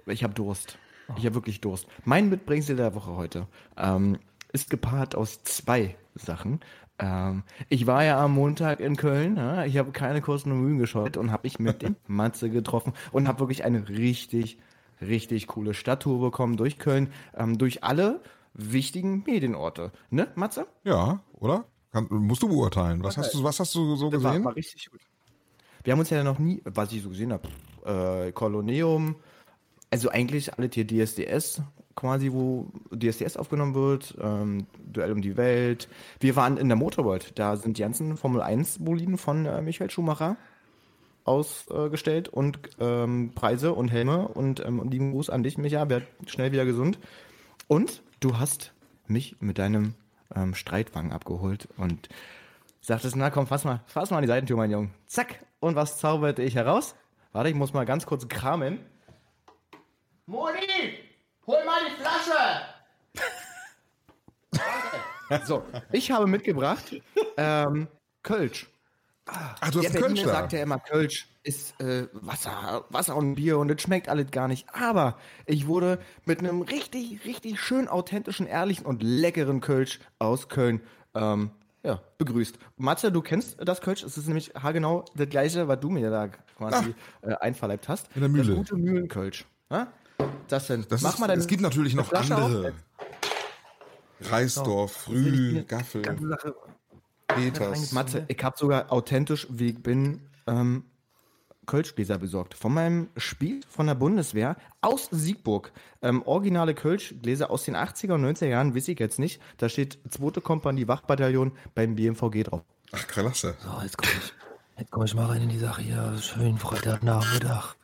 [0.07, 0.78] ich habe Durst.
[1.16, 1.88] Ich habe wirklich Durst.
[2.04, 4.18] Mein Mitbringsel der Woche heute ähm,
[4.52, 6.61] ist gepaart aus zwei Sachen.
[6.98, 9.37] Ähm, ich war ja am Montag in Köln.
[9.37, 12.92] Ja, ich habe keine Kosten und Mühen gescheut und habe mich mit dem Matze getroffen
[13.12, 14.58] und habe wirklich eine richtig,
[15.00, 18.20] richtig coole Stadttour bekommen durch Köln, ähm, durch alle
[18.54, 19.92] wichtigen Medienorte.
[20.11, 20.66] Ne, Matze?
[20.84, 21.64] Ja, oder?
[21.92, 23.02] Kann, musst du beurteilen.
[23.02, 24.44] Was hast du, was hast du so War, gesehen?
[24.44, 25.00] war richtig gut.
[25.84, 27.48] Wir haben uns ja noch nie, was ich so gesehen habe,
[28.26, 29.16] äh, Koloneum,
[29.90, 31.62] also eigentlich alle hier DSDS,
[31.98, 35.88] quasi, wo DSDS aufgenommen wird, ähm, Duell um die Welt.
[36.20, 39.90] Wir waren in der Motorworld, da sind die ganzen Formel 1 Boliden von äh, Michael
[39.90, 40.37] Schumacher
[41.24, 46.52] ausgestellt und ähm, Preise und Helme und ähm, lieben Gruß an dich, Micha, werd schnell
[46.52, 47.00] wieder gesund.
[47.66, 48.72] Und du hast
[49.08, 49.94] mich mit deinem
[50.34, 52.08] ähm, Streitwagen abgeholt und
[52.80, 54.90] sagtest, na komm, fass mal, fass mal an die Seitentür, mein Junge.
[55.06, 55.44] Zack.
[55.58, 56.94] Und was zauberte ich heraus?
[57.32, 58.78] Warte, ich muss mal ganz kurz kramen.
[60.26, 61.08] Moni,
[61.48, 62.62] hol mal die Flasche!
[65.44, 67.02] So, ich habe mitgebracht
[67.37, 67.87] ähm,
[68.22, 68.66] Kölsch.
[69.26, 70.32] Ach, du hast Der einen Kölsch Berliner da.
[70.32, 74.48] sagt ja immer, Kölsch ist äh, Wasser, Wasser und Bier und das schmeckt alles gar
[74.48, 74.66] nicht.
[74.72, 80.80] Aber ich wurde mit einem richtig, richtig schön authentischen, ehrlichen und leckeren Kölsch aus Köln
[81.14, 81.50] ähm,
[81.82, 82.58] ja, begrüßt.
[82.78, 84.02] Matze, du kennst das Kölsch.
[84.02, 88.06] Es ist nämlich haargenau das gleiche, was du mir da quasi äh, einverleibt hast.
[88.06, 88.12] Ah.
[88.14, 88.46] In der Mühle.
[88.46, 89.44] Das gute Mühlenkölsch.
[89.70, 89.88] Ja?
[90.48, 90.87] Das denn?
[90.88, 92.72] Das Mach ist, mal deine es gibt natürlich noch Flasche andere.
[94.20, 96.02] Reisdorf, Früh, Gaffel.
[97.28, 97.92] Peters.
[97.92, 100.85] Matze, ich habe sogar authentisch, wie ich bin, ähm,
[101.66, 102.54] Kölschgläser besorgt.
[102.54, 105.70] Von meinem Spiel von der Bundeswehr aus Siegburg.
[106.00, 109.40] Ähm, originale Kölschgläser aus den 80er und 90er Jahren, weiß ich jetzt nicht.
[109.59, 110.40] Da steht 2.
[110.40, 112.62] Kompanie Wachbataillon beim BMVG drauf.
[112.92, 113.54] Ach, klasse.
[113.62, 114.33] So, jetzt komme ich,
[114.78, 116.16] jetzt komm ich mal rein in die Sache hier.
[116.18, 117.74] Schön Freitagnachmittag.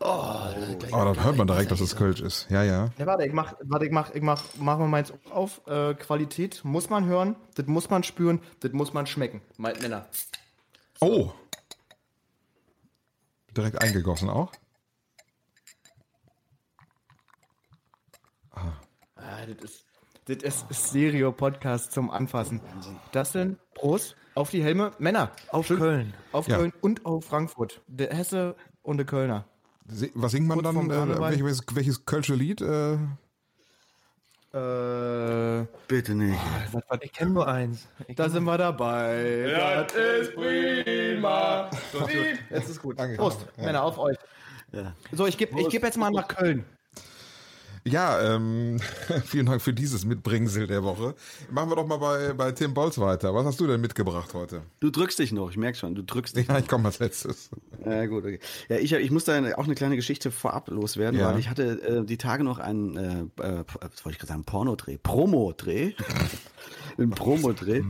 [0.00, 0.38] Oh,
[0.90, 2.46] dann hört man direkt, dass es Kölsch ist.
[2.50, 2.90] Ja, ja.
[2.98, 5.60] Ja, warte, ich mach, warte, ich mach, ich mach, mach mal meins auf.
[5.66, 9.42] Äh, Qualität muss man hören, das muss man spüren, das muss man schmecken.
[9.56, 10.06] Meint Männer.
[11.00, 11.32] Oh.
[13.56, 14.52] Direkt eingegossen auch.
[18.52, 19.84] Ah, das ist,
[20.26, 22.60] das ist Stereo-Podcast zum Anfassen.
[23.12, 24.92] Das sind Prost auf die Helme.
[24.98, 26.14] Männer, Auf Schön- Köln.
[26.32, 26.56] Auf Ja.
[26.58, 27.80] Köln und auf Frankfurt.
[27.88, 29.44] Der Hesse und der Kölner.
[30.14, 30.90] Was singt man dann?
[30.90, 32.60] Äh, welches, welches Kölsche Lied?
[32.60, 32.98] Äh,
[34.50, 36.38] Äh, Bitte nicht.
[37.02, 37.86] Ich kenne nur eins.
[38.06, 39.86] Ich da sind wir dabei.
[39.86, 41.70] das ist prima.
[42.50, 42.98] Jetzt ist gut.
[42.98, 43.16] Danke.
[43.16, 44.16] Prost, Männer, auf euch.
[44.72, 44.94] Ja.
[45.12, 46.64] So, ich gebe ich geb jetzt mal nach Köln.
[47.90, 48.78] Ja, ähm,
[49.24, 51.14] vielen Dank für dieses Mitbringsel der Woche.
[51.50, 53.34] Machen wir doch mal bei, bei Tim Bolz weiter.
[53.34, 54.62] Was hast du denn mitgebracht heute?
[54.80, 56.48] Du drückst dich noch, ich merke schon, du drückst dich.
[56.48, 57.50] Ja, ich komme als letztes.
[57.84, 58.38] Ja, gut, okay.
[58.68, 61.30] Ja, ich, ich muss da auch eine kleine Geschichte vorab loswerden, Ja.
[61.32, 64.44] weil ich hatte äh, die Tage noch einen, äh, äh, was wollte ich gerade sagen,
[64.44, 65.92] Pornodreh, Promo-Dreh.
[66.98, 67.82] Ein Promo-Dreh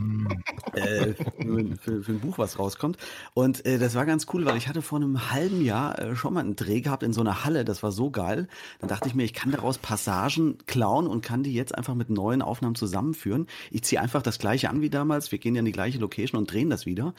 [0.75, 2.97] äh, für, für, für ein Buch, was rauskommt.
[3.33, 6.35] Und äh, das war ganz cool, weil ich hatte vor einem halben Jahr äh, schon
[6.35, 7.65] mal einen Dreh gehabt in so einer Halle.
[7.65, 8.47] Das war so geil.
[8.79, 12.11] Dann dachte ich mir, ich kann daraus Passagen klauen und kann die jetzt einfach mit
[12.11, 13.47] neuen Aufnahmen zusammenführen.
[13.71, 15.31] Ich ziehe einfach das gleiche an wie damals.
[15.31, 17.15] Wir gehen ja in die gleiche Location und drehen das wieder.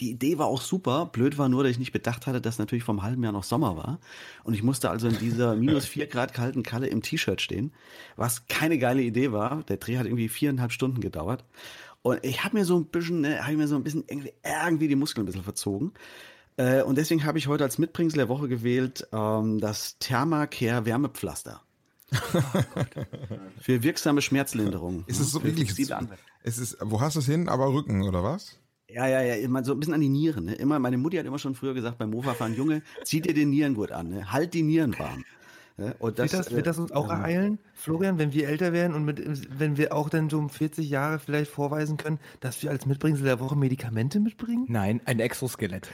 [0.00, 1.06] Die Idee war auch super.
[1.06, 3.74] Blöd war nur, dass ich nicht bedacht hatte, dass natürlich vom halben Jahr noch Sommer
[3.78, 4.00] war.
[4.44, 7.72] Und ich musste also in dieser minus vier Grad kalten Kalle im T-Shirt stehen,
[8.16, 9.62] was keine geile Idee war.
[9.62, 11.46] Der Dreh hat irgendwie viereinhalb Stunden gedauert.
[12.02, 14.88] Und ich habe mir so ein bisschen, ne, habe mir so ein bisschen irgendwie, irgendwie
[14.88, 15.92] die Muskeln ein bisschen verzogen.
[16.58, 21.62] Äh, und deswegen habe ich heute als Mitbringsel der Woche gewählt ähm, das Thermacare Wärmepflaster.
[23.60, 25.04] Für wirksame Schmerzlinderung.
[25.06, 25.70] Ist es so wirklich?
[26.42, 27.48] Es ist, wo hast du es hin?
[27.48, 28.58] Aber Rücken, oder was?
[28.88, 30.46] Ja, ja, ja, immer so ein bisschen an die Nieren.
[30.46, 30.54] Ne?
[30.54, 33.92] Immer, meine Mutti hat immer schon früher gesagt beim Mofa-Fahren, Junge, zieh dir den Nierengurt
[33.92, 34.32] an, ne?
[34.32, 35.24] halt die Nieren warm.
[35.78, 35.94] Ja?
[35.98, 39.22] Und Wird das, wird das uns auch ereilen, Florian, wenn wir älter werden und mit,
[39.58, 43.24] wenn wir auch dann so um 40 Jahre vielleicht vorweisen können, dass wir als Mitbringsel
[43.24, 44.66] der Woche Medikamente mitbringen?
[44.68, 45.88] Nein, ein Exoskelett.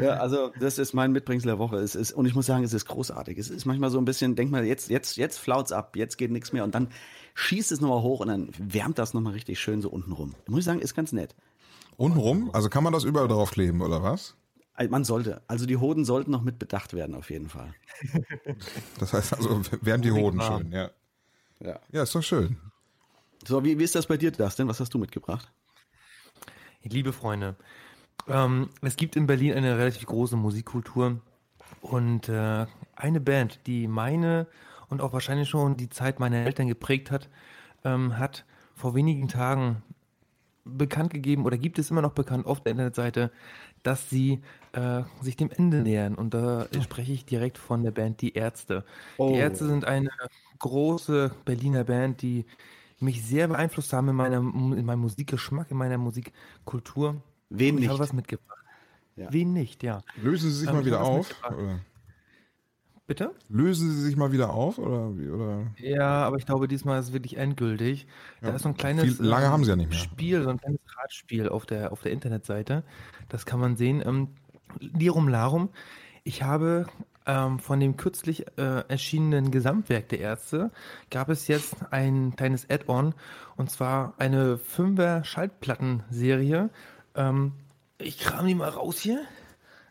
[0.00, 1.76] Ja, also das ist mein Mitbringsel der Woche.
[1.76, 3.38] Es ist, und ich muss sagen, es ist großartig.
[3.38, 6.30] Es ist manchmal so ein bisschen, denk mal, jetzt, jetzt, jetzt flaut's ab, jetzt geht
[6.30, 6.88] nichts mehr und dann
[7.34, 10.34] schießt es nochmal hoch und dann wärmt das nochmal richtig schön so unten rum.
[10.48, 11.34] Muss ich sagen, ist ganz nett.
[11.96, 12.50] Untenrum?
[12.52, 14.36] Also kann man das überall draufkleben, oder was?
[14.74, 15.42] Also Man sollte.
[15.46, 17.74] Also die Hoden sollten noch mit bedacht werden, auf jeden Fall.
[18.98, 20.90] Das heißt also, wärmt die Hoden schön, ja.
[21.60, 21.78] Ja.
[21.92, 22.56] Ja, ist doch schön.
[23.46, 24.68] So, wie, wie ist das bei dir, Dustin?
[24.68, 25.52] Was hast du mitgebracht?
[26.84, 27.56] Liebe Freunde,
[28.28, 31.20] ähm, es gibt in Berlin eine relativ große Musikkultur
[31.80, 32.66] und äh,
[32.96, 34.46] eine Band, die meine
[34.88, 37.28] und auch wahrscheinlich schon die Zeit meiner Eltern geprägt hat,
[37.84, 39.82] ähm, hat vor wenigen Tagen
[40.64, 43.32] bekannt gegeben oder gibt es immer noch bekannt auf der Internetseite,
[43.82, 46.14] dass sie äh, sich dem Ende nähern.
[46.14, 48.84] Und da spreche ich direkt von der Band Die Ärzte.
[49.18, 50.10] Die Ärzte sind eine
[50.58, 52.46] große Berliner Band, die
[53.02, 57.22] mich sehr beeinflusst haben in, meiner, in meinem Musikgeschmack, in meiner Musikkultur.
[57.50, 57.88] Wen Und Ich nicht?
[57.90, 58.58] habe was mitgebracht.
[59.16, 59.30] Ja.
[59.30, 60.02] Wen nicht, ja.
[60.22, 61.34] Lösen Sie sich Ähm, mal wieder auf?
[63.06, 63.34] Bitte?
[63.48, 65.28] Lösen sie sich mal wieder auf oder wie?
[65.28, 65.66] Oder?
[65.76, 68.06] Ja, aber ich glaube, diesmal ist es wirklich endgültig.
[68.40, 69.98] Da ist so ein kleines Viel- lange ähm, haben sie ja nicht mehr.
[69.98, 72.84] Spiel, so ein kleines Ratspiel auf der, auf der Internetseite.
[73.28, 74.02] Das kann man sehen.
[74.06, 74.28] Ähm,
[74.78, 75.70] Lirum Larum.
[76.22, 76.86] Ich habe
[77.26, 80.70] ähm, von dem kürzlich äh, erschienenen Gesamtwerk der Ärzte
[81.10, 83.14] gab es jetzt ein kleines Add-on
[83.56, 86.70] und zwar eine Fünfer Schallplattenserie.
[87.14, 87.52] Ähm,
[87.98, 89.20] ich kram die mal raus hier.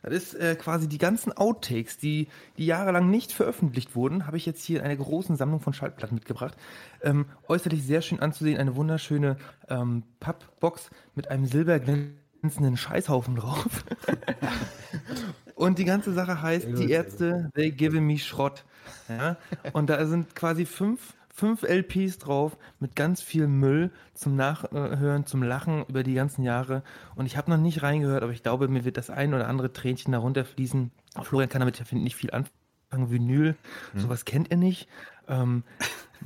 [0.03, 2.27] Das ist äh, quasi die ganzen Outtakes, die,
[2.57, 6.15] die jahrelang nicht veröffentlicht wurden, habe ich jetzt hier in einer großen Sammlung von Schallplatten
[6.15, 6.57] mitgebracht.
[7.03, 9.37] Ähm, äußerlich sehr schön anzusehen, eine wunderschöne
[9.69, 13.85] ähm, Pappbox mit einem silberglänzenden Scheißhaufen drauf.
[15.61, 18.65] Und die ganze Sache heißt, die Ärzte, they give me Schrott.
[19.07, 19.37] Ja?
[19.73, 25.43] Und da sind quasi fünf, fünf LPs drauf mit ganz viel Müll zum Nachhören, zum
[25.43, 26.81] Lachen über die ganzen Jahre.
[27.15, 29.71] Und ich habe noch nicht reingehört, aber ich glaube, mir wird das ein oder andere
[29.71, 30.89] Tränchen darunter fließen.
[31.21, 33.11] Florian kann damit ja finde ich, nicht viel anfangen.
[33.11, 33.55] Vinyl,
[33.95, 34.89] sowas kennt er nicht.
[35.27, 35.63] Ähm,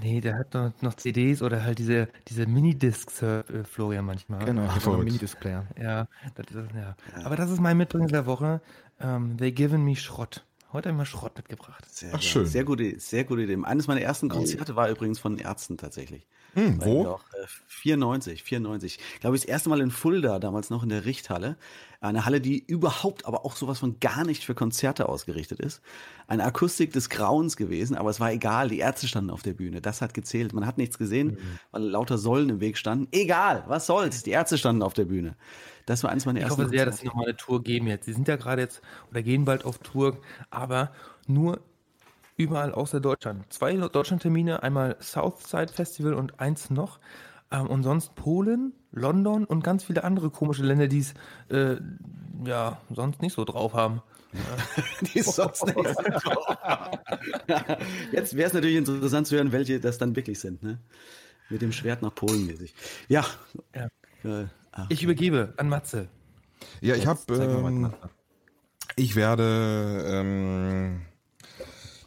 [0.01, 4.45] nee, der hat noch, noch CDs oder halt diese, diese Minidiscs, äh, Florian manchmal.
[4.45, 5.65] Genau, einen Minidisplayer.
[5.79, 6.95] Ja, das ist, ja.
[7.23, 8.61] Aber das ist mein Mitbringsel der Woche.
[8.99, 10.45] Ähm, they given me Schrott.
[10.73, 11.85] Heute habe ich mal Schrott mitgebracht.
[11.89, 12.45] Sehr, Ach, schön.
[12.45, 13.57] Sehr gute, sehr gute Idee.
[13.63, 16.27] Eines meiner ersten Konzerte war übrigens von Ärzten tatsächlich.
[16.53, 17.03] Hm, wo?
[17.03, 18.99] wir Auch, äh, 94, 94.
[19.13, 21.55] Ich glaube, das erste Mal in Fulda, damals noch in der Richthalle.
[22.01, 25.81] Eine Halle, die überhaupt aber auch sowas von gar nicht für Konzerte ausgerichtet ist.
[26.27, 28.67] Eine Akustik des Grauens gewesen, aber es war egal.
[28.69, 29.81] Die Ärzte standen auf der Bühne.
[29.81, 30.51] Das hat gezählt.
[30.53, 31.59] Man hat nichts gesehen, Mhm.
[31.71, 33.07] weil lauter Säulen im Weg standen.
[33.11, 34.23] Egal, was soll's.
[34.23, 35.35] Die Ärzte standen auf der Bühne.
[35.85, 38.05] Das war eines meiner Ich ersten hoffe sehr, dass sie nochmal eine Tour geben jetzt.
[38.05, 38.81] Sie sind ja gerade jetzt
[39.11, 40.17] oder gehen bald auf Tour,
[40.49, 40.91] aber
[41.27, 41.59] nur
[42.37, 43.51] überall außer Deutschland.
[43.53, 46.99] Zwei Deutschlandtermine, einmal Southside Festival und eins noch.
[47.51, 51.13] Ähm, und sonst Polen, London und ganz viele andere komische Länder, die es
[51.49, 51.77] äh,
[52.43, 54.01] ja sonst nicht so drauf haben.
[55.13, 56.57] Die sonst nicht so drauf.
[58.11, 60.79] Jetzt wäre es natürlich interessant zu hören, welche das dann wirklich sind, ne?
[61.49, 62.73] Mit dem Schwert nach Polen mäßig.
[63.07, 63.23] Ja.
[63.73, 63.87] Ja.
[64.41, 66.07] Äh, ach, Ich übergebe an Matze.
[66.81, 67.93] Ja, ich habe, ähm,
[68.95, 71.01] ich werde, ähm,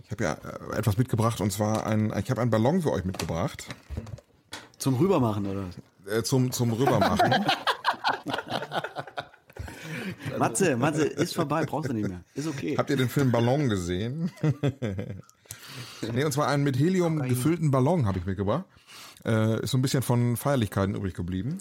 [0.05, 3.05] ich habe ja äh, etwas mitgebracht und zwar ein, ich habe einen Ballon für euch
[3.05, 3.67] mitgebracht
[4.79, 5.65] zum Rübermachen, oder?
[5.67, 5.77] was?
[6.09, 7.45] äh, zum zum rübermachen.
[10.39, 12.23] Matze, Matze, ist vorbei, brauchst du nicht mehr.
[12.35, 12.77] Ist okay.
[12.79, 14.31] Habt ihr den Film Ballon gesehen?
[16.13, 18.65] nee, und zwar einen mit Helium gefüllten Ballon habe ich mitgebracht.
[19.25, 21.59] Äh, ist so ein bisschen von Feierlichkeiten übrig geblieben.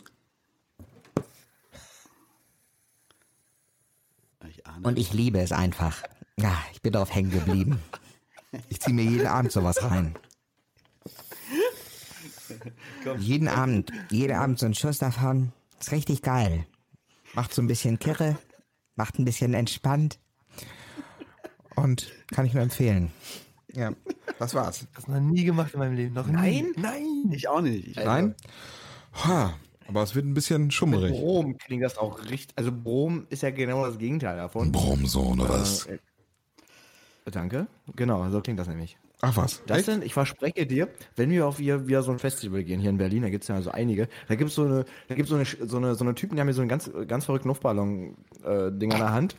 [4.48, 4.67] Ich ahne.
[4.84, 6.04] Und ich liebe es einfach.
[6.40, 7.82] Ja, ich bin darauf hängen geblieben.
[8.70, 10.18] Ich ziehe mir jeden Abend sowas rein.
[13.20, 15.52] Jeden Abend, jeden Abend so ein Schuss davon.
[15.80, 16.66] Ist richtig geil.
[17.34, 18.38] Macht so ein bisschen Kirre,
[18.96, 20.20] macht ein bisschen entspannt.
[21.76, 23.12] Und kann ich nur empfehlen.
[23.74, 23.92] Ja,
[24.40, 24.88] das war's.
[24.96, 26.14] Das noch nie gemacht in meinem Leben.
[26.16, 26.74] Noch Nein?
[26.76, 26.82] Nie.
[26.82, 27.32] Nein.
[27.32, 27.88] Ich auch nicht.
[27.90, 28.34] Ich, Nein?
[29.24, 29.54] Ha,
[29.88, 31.12] aber es wird ein bisschen schummerig.
[31.12, 32.58] Brom klingt das auch richtig.
[32.58, 34.72] Also Brom ist ja genau das Gegenteil davon.
[34.72, 35.86] Bromsohn oder was?
[35.86, 36.00] Äh,
[37.32, 37.68] Danke.
[37.96, 38.98] Genau, so klingt das nämlich.
[39.22, 39.64] Ach was?
[39.66, 42.92] Das denn, ich verspreche dir, wenn wir auf wieder, wieder so ein Festival gehen hier
[42.92, 45.46] in Berlin, da gibt's ja so einige, da gibt's so eine, da gibt's so eine,
[45.46, 49.00] so eine, so eine Typen, die haben hier so einen ganz, ganz verrückten Luftballon-Ding an
[49.00, 49.36] der Hand.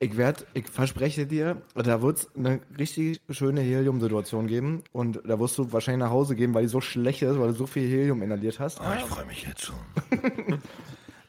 [0.00, 5.56] Ich werd, ich verspreche dir, da wird's eine richtig schöne Helium-Situation geben und da wirst
[5.56, 8.22] du wahrscheinlich nach Hause gehen, weil die so schlecht ist, weil du so viel Helium
[8.22, 8.80] inhaliert hast.
[8.80, 9.76] Ich freue mich jetzt schon.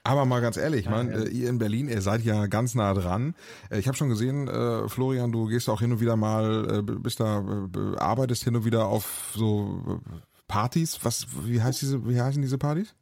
[0.05, 2.93] Aber mal ganz ehrlich, ich mein, äh, ihr in Berlin, ihr seid ja ganz nah
[2.93, 3.34] dran.
[3.72, 6.82] Äh, ich habe schon gesehen, äh, Florian, du gehst auch hin und wieder mal, äh,
[6.84, 9.99] bist da, äh, arbeitest hin und wieder auf so
[10.47, 10.99] Partys.
[11.01, 12.93] Was, wie heißt diese, wie heißen diese Partys?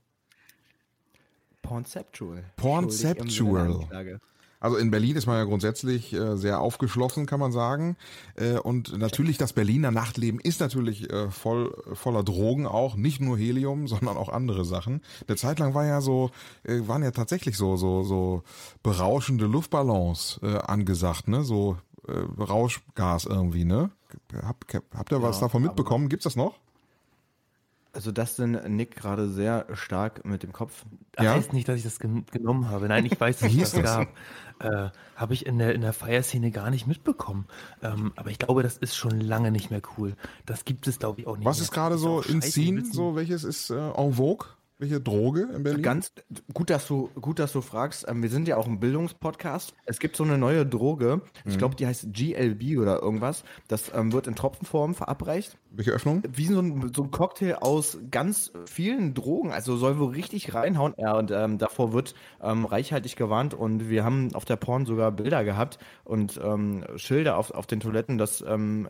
[1.62, 2.46] Pornceptual.
[2.56, 3.90] Pornceptual.
[4.64, 7.98] Also in Berlin ist man ja grundsätzlich äh, sehr aufgeschlossen, kann man sagen.
[8.38, 13.38] Äh, und natürlich das Berliner Nachtleben ist natürlich äh, voll voller Drogen auch, nicht nur
[13.38, 15.02] Helium, sondern auch andere Sachen.
[15.28, 16.32] Eine Zeit lang war ja so,
[16.64, 18.44] äh, waren ja tatsächlich so so so
[18.84, 21.44] berauschende Luftballons äh, angesagt, ne?
[21.44, 21.76] So
[22.08, 23.92] äh, Rauschgas irgendwie, ne?
[24.44, 24.64] Hab,
[24.96, 26.08] habt ihr was davon mitbekommen?
[26.08, 26.56] Gibt's das noch?
[27.96, 30.84] Also das denn Nick gerade sehr stark mit dem Kopf.
[31.12, 31.34] Das Ja?
[31.36, 32.88] heißt nicht, dass ich das gen genommen habe.
[32.88, 34.08] Nein, ich weiß, dass Wie es das gab.
[34.60, 37.46] Äh, habe ich in der, in der Feierszene gar nicht mitbekommen.
[37.84, 40.16] Ähm, aber ich glaube, das ist schon lange nicht mehr cool.
[40.48, 41.64] Das gibt es, glaube ich, auch nicht Was mehr.
[41.66, 42.84] ist gerade so in Scene?
[42.92, 44.48] So welches ist äh, en vogue?
[44.84, 45.82] Welche Droge in Berlin?
[45.82, 46.12] Ganz
[46.54, 48.06] gut, dass du, gut, dass du fragst.
[48.10, 49.74] Ähm, wir sind ja auch ein Bildungspodcast.
[49.86, 51.22] Es gibt so eine neue Droge.
[51.46, 53.46] Ich glaube, die heißt GLB oder irgendwas.
[53.70, 55.58] Das ähm, wird in Tropfenform verabreicht.
[55.72, 56.22] Welche Öffnung?
[56.30, 59.54] Wie so ein, so ein Cocktail aus ganz vielen Drogen.
[59.54, 60.94] Also soll wohl richtig reinhauen.
[60.98, 63.54] Ja, und ähm, davor wird ähm, reichhaltig gewarnt.
[63.54, 67.80] Und wir haben auf der Porn sogar Bilder gehabt und ähm, Schilder auf, auf den
[67.80, 68.90] Toiletten, dass ähm,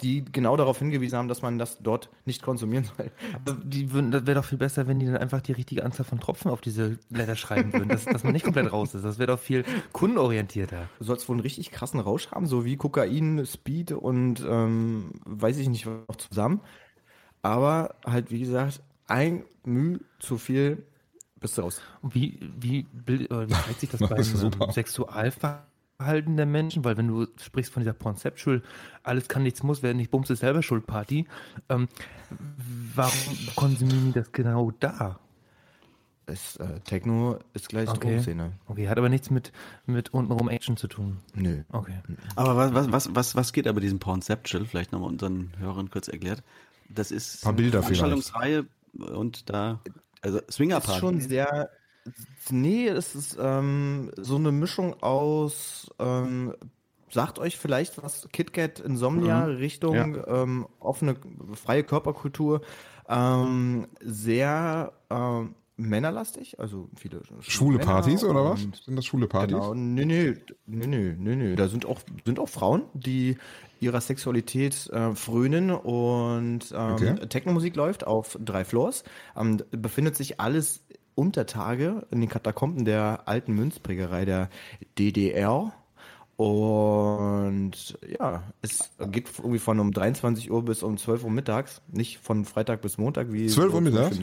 [0.00, 3.10] die genau darauf hingewiesen haben, dass man das dort nicht konsumieren soll.
[3.34, 6.06] Aber die würden, das wäre doch viel besser, wenn die dann einfach die richtige Anzahl
[6.06, 9.04] von Tropfen auf diese Blätter schreiben würden, dass, dass man nicht komplett raus ist.
[9.04, 10.88] Das wäre doch viel kundenorientierter.
[10.98, 15.58] Du sollst wohl einen richtig krassen Rausch haben, so wie Kokain, Speed und ähm, weiß
[15.58, 16.60] ich nicht was noch zusammen.
[17.42, 20.84] Aber halt, wie gesagt, ein Müh zu viel
[21.40, 21.80] bist du raus.
[22.02, 26.84] Und wie, wie, bild, äh, wie zeigt sich das Das beim ähm, Sexualverhalten der Menschen?
[26.84, 28.62] Weil wenn du sprichst von dieser Conceptual,
[29.02, 31.26] alles kann, nichts muss, wer nicht bumst, ist selber schuld Party.
[31.68, 31.88] Ähm,
[32.94, 35.18] warum konsumieren die das genau da?
[36.26, 38.00] Ist, äh, Techno ist gleich Okay.
[38.00, 38.52] Drogenszene.
[38.66, 39.50] Okay, hat aber nichts mit,
[39.86, 41.18] mit untenrum Action zu tun.
[41.34, 41.62] Nö.
[41.70, 41.94] Okay.
[42.36, 46.06] Aber was, was, was, was, was geht aber diesem Pornceptual, vielleicht nochmal unseren Hörern kurz
[46.06, 46.42] erklärt?
[46.90, 48.66] Das ist Paar Bilder eine Veranstaltungsreihe
[48.98, 49.80] und da,
[50.20, 51.00] also ist Swingerparty.
[51.00, 51.70] schon sehr.
[52.50, 55.90] Nee, es ist ähm, so eine Mischung aus.
[55.98, 56.54] Ähm,
[57.10, 61.16] sagt euch vielleicht was KitKat Insomnia Richtung ähm, offene,
[61.54, 62.60] freie Körperkultur.
[63.08, 68.60] Ähm, sehr ähm, männerlastig, also viele Schwule Männer Partys oder was?
[68.84, 69.54] Sind das schwule Partys?
[69.56, 70.34] Genau, nee, nee,
[70.66, 71.56] nee, nee, nee, nee.
[71.56, 73.38] Da sind auch, sind auch Frauen, die
[73.80, 77.26] ihrer Sexualität äh, frönen und ähm, Okay.
[77.28, 79.04] Technomusik läuft auf drei Floors.
[79.36, 80.84] Ähm, befindet sich alles
[81.18, 84.48] unter Tage in den Katakomben der alten Münzprägerei der
[84.96, 85.72] DDR.
[86.36, 92.18] Und ja, es geht irgendwie von um 23 Uhr bis um 12 Uhr mittags, nicht
[92.18, 94.16] von Freitag bis Montag wie 12 Uhr mittags?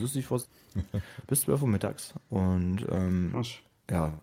[1.28, 2.14] Bis 12 Uhr mittags.
[2.30, 3.34] Und ähm,
[3.92, 4.14] ja,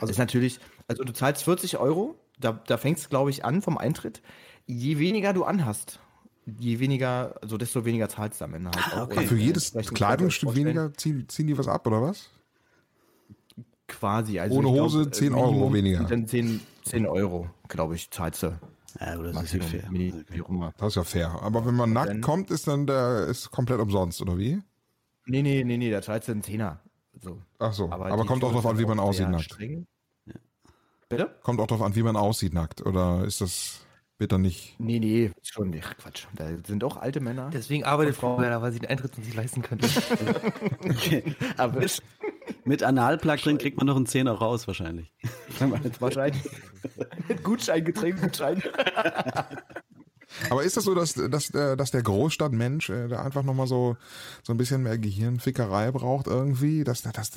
[0.00, 3.60] also ist natürlich, also du zahlst 40 Euro, da, da fängt es, glaube ich, an
[3.60, 4.22] vom Eintritt.
[4.66, 5.98] Je weniger du anhast,
[6.46, 9.02] je weniger, also desto weniger zahlst du am Ende halt auch.
[9.06, 9.18] okay.
[9.20, 12.30] Und Für jedes Kleidungsstück weniger ziehen, ziehen die was ab, oder was?
[13.86, 14.38] Quasi.
[14.40, 16.04] Also Ohne Hose 10 Euro Minimum weniger.
[16.04, 18.46] Dann 10, 10 Euro, glaube ich, zahlst du.
[19.00, 19.90] Ja, aber das ist Maximum, ja fair.
[19.90, 20.72] Mini, wie auch immer.
[20.78, 21.42] Das ist ja fair.
[21.42, 24.62] Aber wenn man nackt Dann- kommt, ist dann der ist komplett umsonst, oder wie?
[25.26, 26.80] Nee, nee, nee, nee, da zahlst du einen Zehner.
[27.20, 27.40] So.
[27.58, 27.90] Ach so.
[27.90, 29.44] Aber, die kommt auch darauf an, ist wie man aussieht nackt.
[29.44, 29.86] streng.
[31.08, 31.34] Bitte?
[31.42, 32.84] Kommt auch darauf an, wie man aussieht nackt.
[32.84, 33.80] Oder ist das
[34.18, 34.76] bitte nicht?
[34.78, 36.26] Nee, nee, schon, ach, Quatsch.
[36.34, 37.50] Da sind auch alte Männer.
[37.52, 39.88] Deswegen arbeitet Frau Werner, weil sie den Eintritt nicht leisten könnte.
[40.84, 41.34] Okay.
[41.56, 42.02] Aber Mit,
[42.64, 45.12] mit Analplug drin kriegt man noch einen Zehner raus wahrscheinlich.
[46.00, 46.42] wahrscheinlich
[47.28, 48.62] mit Gutschein, Getränkgutschein.
[50.50, 53.96] Aber ist das so, dass, dass, der, dass der Großstadtmensch, äh, der einfach nochmal so,
[54.42, 57.32] so ein bisschen mehr Gehirnfickerei braucht irgendwie, dass, dass,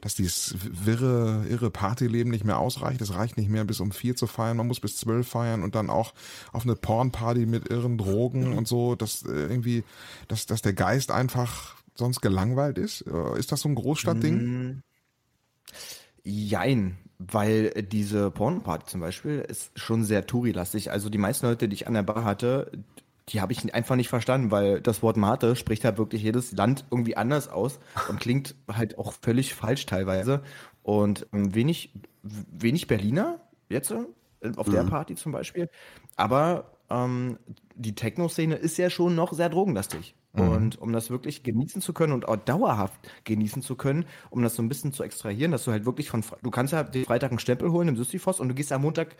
[0.00, 3.00] dass dieses wirre, irre Partyleben nicht mehr ausreicht?
[3.00, 5.74] Es reicht nicht mehr bis um vier zu feiern, man muss bis zwölf feiern und
[5.74, 6.14] dann auch
[6.52, 9.84] auf eine Pornparty mit irren Drogen und so, dass äh, irgendwie,
[10.28, 13.02] dass, dass der Geist einfach sonst gelangweilt ist?
[13.02, 14.82] Äh, Ist das so ein Großstadtding?
[16.22, 20.90] Jein, weil diese Pornparty zum Beispiel ist schon sehr Touri-lastig.
[20.90, 22.70] Also die meisten Leute, die ich an der Bar hatte,
[23.28, 26.84] die habe ich einfach nicht verstanden, weil das Wort Mate spricht halt wirklich jedes Land
[26.90, 30.42] irgendwie anders aus und klingt halt auch völlig falsch teilweise.
[30.82, 31.92] Und ähm, wenig,
[32.22, 34.04] wenig Berliner jetzt äh,
[34.56, 35.68] auf der Party zum Beispiel.
[36.14, 37.38] Aber ähm,
[37.74, 40.14] die Techno-Szene ist ja schon noch sehr drogenlastig.
[40.36, 44.54] Und um das wirklich genießen zu können und auch dauerhaft genießen zu können, um das
[44.54, 47.30] so ein bisschen zu extrahieren, dass du halt wirklich von, du kannst ja den Freitag
[47.30, 49.16] einen Stempel holen im Sisyphos und du gehst am Montag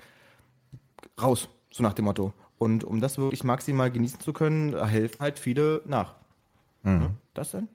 [1.20, 2.32] raus, so nach dem Motto.
[2.58, 6.14] Und um das wirklich maximal genießen zu können, helfen halt viele nach.
[6.84, 7.68] Ja, Das denn?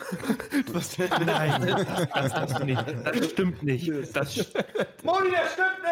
[1.26, 2.84] Nein, das, das, das, nicht.
[3.04, 3.92] das stimmt nicht.
[4.14, 4.54] Das st
[5.04, 5.82] Moni, das stimmt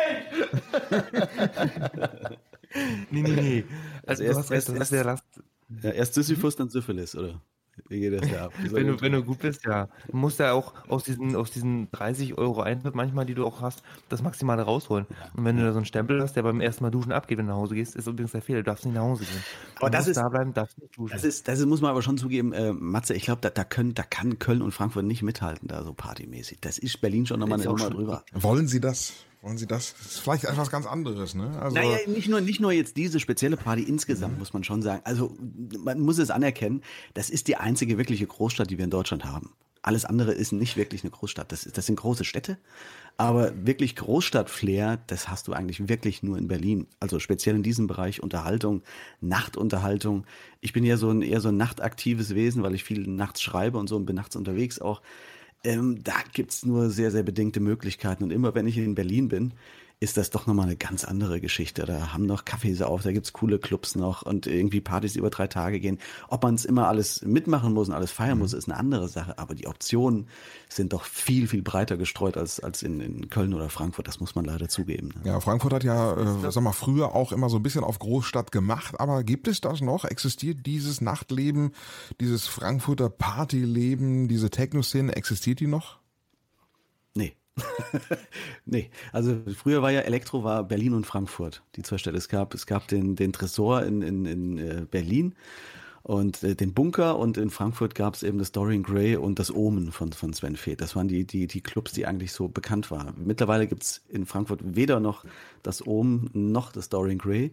[0.80, 2.30] nicht!
[3.10, 3.64] nee, nee, nee.
[4.06, 4.92] Also, erst- du hast recht, erst-
[5.82, 7.40] Ja, erst Sisyphus, dann Syphilis, oder?
[7.88, 8.52] Wie geht das da ab?
[8.72, 9.88] Wenn du, wenn du gut bist, ja.
[10.08, 13.60] Du musst ja auch aus diesen, aus diesen 30 Euro Eintritt manchmal, die du auch
[13.60, 15.06] hast, das Maximale rausholen.
[15.36, 17.46] Und wenn du da so einen Stempel hast, der beim ersten Mal duschen abgeht, wenn
[17.46, 18.58] du nach Hause gehst, ist übrigens der Fehler.
[18.58, 19.44] Du darfst nicht nach Hause gehen.
[19.76, 21.12] Du Aber das musst ist- da bleiben, darfst nicht duschen.
[21.12, 23.62] Das ist, das ist, muss man aber schon zugeben, äh, Matze, ich glaube, da, da,
[23.62, 26.58] können, da kann Köln und Frankfurt nicht mithalten, da so partymäßig.
[26.60, 28.24] Das ist Berlin schon nochmal eine Nummer drüber.
[28.32, 29.12] Wollen Sie das?
[29.40, 29.94] Wollen Sie das?
[29.98, 31.56] Das ist vielleicht etwas ganz anderes, ne?
[31.60, 35.00] Also, Naja, nicht nur, nicht nur jetzt diese spezielle Party, insgesamt muss man schon sagen.
[35.04, 35.36] Also,
[35.78, 36.82] man muss es anerkennen,
[37.14, 39.52] das ist die einzige wirkliche Großstadt, die wir in Deutschland haben.
[39.80, 41.52] Alles andere ist nicht wirklich eine Großstadt.
[41.52, 42.58] Das, ist, das sind große Städte,
[43.16, 46.88] aber wirklich Großstadt-Flair, das hast du eigentlich wirklich nur in Berlin.
[46.98, 48.82] Also speziell in diesem Bereich Unterhaltung,
[49.20, 50.26] Nachtunterhaltung.
[50.60, 53.78] Ich bin ja so ein eher so ein nachtaktives Wesen, weil ich viel nachts schreibe
[53.78, 55.00] und so und bin nachts unterwegs auch.
[55.64, 58.24] Ähm, da gibt's nur sehr, sehr bedingte Möglichkeiten.
[58.24, 59.54] Und immer wenn ich in Berlin bin,
[60.00, 61.84] ist das doch nochmal eine ganz andere Geschichte.
[61.84, 65.30] Da haben noch Cafés auf, da gibt's coole Clubs noch und irgendwie Partys die über
[65.30, 65.98] drei Tage gehen.
[66.28, 69.38] Ob man es immer alles mitmachen muss und alles feiern muss, ist eine andere Sache.
[69.38, 70.28] Aber die Optionen
[70.68, 74.06] sind doch viel, viel breiter gestreut als, als in, in Köln oder Frankfurt.
[74.06, 75.08] Das muss man leider zugeben.
[75.08, 75.30] Ne?
[75.30, 78.52] Ja, Frankfurt hat ja, äh, sag mal, früher auch immer so ein bisschen auf Großstadt
[78.52, 80.04] gemacht, aber gibt es das noch?
[80.04, 81.72] Existiert dieses Nachtleben,
[82.20, 85.98] dieses Frankfurter Partyleben, diese Techno-Szene, existiert die noch?
[87.14, 87.34] Nee.
[88.66, 92.16] nee, also früher war ja Elektro war Berlin und Frankfurt, die zwei Städte.
[92.16, 95.34] Es gab, es gab den, den Tresor in, in, in äh, Berlin
[96.02, 99.54] und äh, den Bunker und in Frankfurt gab es eben das Dorian Gray und das
[99.54, 100.80] Omen von, von Sven Feth.
[100.80, 103.14] Das waren die, die, die Clubs, die eigentlich so bekannt waren.
[103.24, 105.24] Mittlerweile gibt's in Frankfurt weder noch
[105.62, 107.52] das Omen noch das Dorian Gray.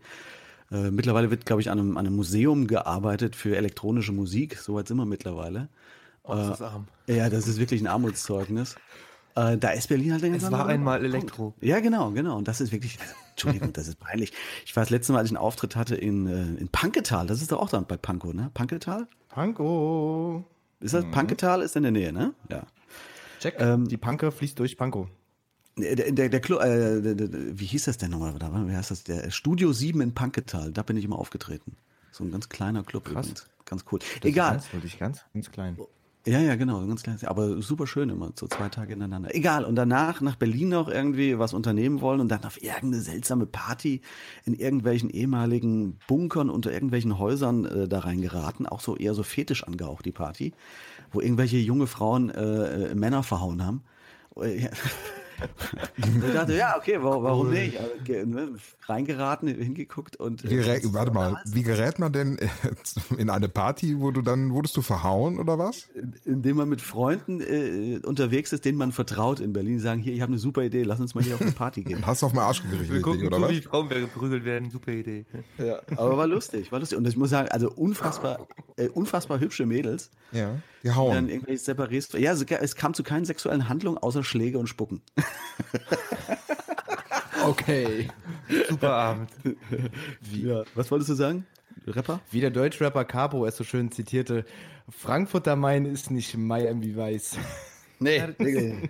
[0.71, 4.57] Äh, mittlerweile wird, glaube ich, an einem, an einem Museum gearbeitet für elektronische Musik.
[4.57, 5.67] So weit sind wir mittlerweile.
[6.23, 6.87] Oh, das ist arm.
[7.07, 8.75] Ja, das ist wirklich ein Armutszeugnis.
[9.35, 11.13] Äh, da ist Berlin halt eine ganz Es war einmal Punkt.
[11.15, 11.53] Elektro.
[11.61, 12.37] Ja, genau, genau.
[12.37, 14.31] Und das ist wirklich, also, Entschuldigung, das ist peinlich.
[14.65, 17.27] Ich war das letzte Mal, als ich einen Auftritt hatte in, äh, in Panketal.
[17.27, 18.49] Das ist doch auch dann bei Pankow, ne?
[18.53, 19.07] Panketal?
[19.29, 20.43] Pankow.
[20.79, 21.05] Ist das?
[21.11, 22.33] Panketal ist in der Nähe, ne?
[22.49, 22.63] Ja.
[23.39, 23.55] Check.
[23.59, 25.07] Ähm, die Panke fließt durch Pankow.
[25.77, 28.33] Der, der, der, Clu- äh, der, der, wie hieß das denn nochmal?
[28.39, 29.03] Da war- Wie heißt das?
[29.03, 30.71] Der Studio 7 in Panketal.
[30.71, 31.75] Da bin ich immer aufgetreten.
[32.13, 33.47] So ein ganz kleiner Club übrigens.
[33.65, 33.99] Ganz cool.
[34.23, 34.51] Egal.
[34.53, 35.77] Ganz, wirklich ganz, ganz klein.
[36.27, 37.19] Ja, ja, genau, ganz klein.
[37.25, 39.35] Aber super schön immer, so zwei Tage ineinander.
[39.35, 39.63] Egal.
[39.63, 44.01] Und danach nach Berlin noch irgendwie was unternehmen wollen und dann auf irgendeine seltsame Party
[44.43, 48.65] in irgendwelchen ehemaligen Bunkern unter irgendwelchen Häusern äh, da reingeraten.
[48.65, 50.53] Auch so eher so fetisch angehaucht, die Party.
[51.11, 53.83] Wo irgendwelche junge Frauen äh, äh, Männer verhauen haben.
[55.41, 57.77] Äh, ich dachte, ja, okay, warum, warum nicht?
[58.07, 58.49] Ne,
[58.87, 60.45] reingeraten, hingeguckt und.
[60.45, 62.47] äh, Wie gerä- das- warte mal, wie gerät man denn äh,
[63.17, 65.87] in eine Party, wo du dann, wurdest du verhauen oder was?
[66.25, 70.21] indem man mit Freunden äh, unterwegs ist, denen man vertraut in Berlin, sagen, hier, ich
[70.21, 72.05] habe eine super Idee, lass uns mal hier auf eine Party gehen.
[72.05, 73.51] Hast du auf den Arsch gerichtet, Wir gucken, oder zu, was?
[73.51, 74.69] wie Frauen geprügelt werden.
[74.71, 75.25] Super Idee.
[75.57, 76.97] Ja, aber war lustig, war lustig.
[76.97, 80.55] Und ich muss sagen, also unfassbar, äh, unfassbar hübsche Mädels, Ja,
[80.93, 82.13] die dann irgendwelche separierst.
[82.15, 85.01] Ja, es, kam zu keinen sexuellen Handlungen außer Schläge und Spucken.
[87.47, 88.07] Okay.
[88.69, 89.29] Super Abend.
[90.33, 90.63] Ja.
[90.73, 91.45] Was wolltest du sagen?
[91.85, 92.19] Rapper?
[92.31, 94.45] Wie der Deutschrapper Capo es so schön zitierte,
[94.89, 97.37] Frankfurt am Main ist nicht Miami Weiß.
[97.97, 98.89] Nee.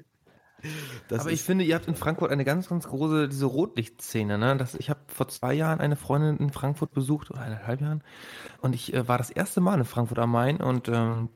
[1.10, 4.40] Das Aber ich finde, ihr habt in Frankfurt eine ganz, ganz große, diese Rotlichtszene.
[4.40, 4.58] Ne?
[4.58, 8.04] Das, ich habe vor zwei Jahren eine Freundin in Frankfurt besucht, oder eineinhalb Jahren.
[8.62, 11.30] Und ich äh, war das erste Mal in Frankfurt am Main und ähm,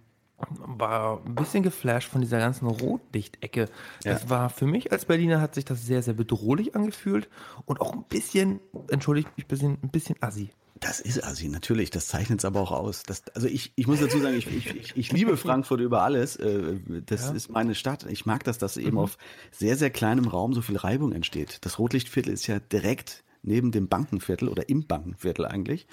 [0.49, 3.69] war ein bisschen geflasht von dieser ganzen Rotlichtecke.
[4.03, 7.29] Das war für mich als Berliner hat sich das sehr, sehr bedrohlich angefühlt
[7.65, 8.59] und auch ein bisschen,
[8.89, 10.49] entschuldigt mich, ein bisschen, ein bisschen assi.
[10.79, 11.89] Das ist Assi, natürlich.
[11.89, 13.03] Das zeichnet es aber auch aus.
[13.03, 16.37] Das, also ich, ich muss dazu sagen, ich, ich, ich, liebe Frankfurt über alles.
[16.37, 18.05] Äh, Das ist meine Stadt.
[18.09, 19.17] Ich mag das, dass eben auf
[19.51, 21.57] sehr, sehr kleinem Raum so viel Reibung entsteht.
[21.65, 25.87] Das Rotlichtviertel ist ja direkt neben dem Bankenviertel oder im Bankenviertel eigentlich.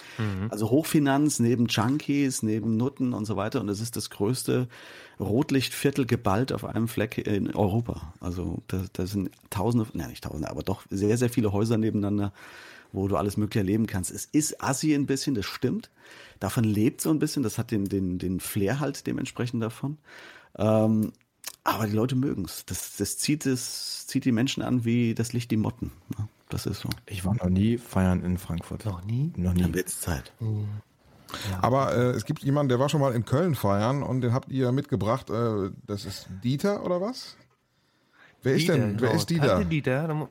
[0.51, 3.61] Also Hochfinanz neben Junkies, neben Nutten und so weiter.
[3.61, 4.69] Und es ist das größte
[5.21, 8.15] Rotlichtviertel geballt auf einem Fleck in Europa.
[8.21, 12.33] Also da, da sind tausende, nein nicht tausende, aber doch sehr, sehr viele Häuser nebeneinander
[12.93, 14.11] wo du alles Mögliche erleben kannst.
[14.11, 15.91] Es ist assi ein bisschen, das stimmt.
[16.41, 19.99] Davon lebt so ein bisschen, das hat den, den, den Flair halt dementsprechend davon.
[20.57, 21.13] Ähm,
[21.65, 22.65] aber die Leute mögen es.
[22.67, 25.93] Das, das zieht es, zieht die Menschen an wie das Licht die Motten.
[26.17, 26.89] Ja, das ist so.
[27.07, 28.85] Ich war noch nie feiern in Frankfurt.
[28.85, 29.33] Noch nie?
[29.37, 29.75] Noch Dann nie.
[29.75, 30.33] wird's Zeit.
[31.61, 34.51] Aber äh, es gibt jemanden, der war schon mal in Köln feiern und den habt
[34.51, 35.31] ihr mitgebracht.
[35.31, 37.37] Äh, das ist Dieter oder was?
[38.43, 39.01] Wer ist denn?
[39.01, 39.13] Wer genau.
[39.13, 39.65] ist Dieter?
[39.65, 40.29] Dieter.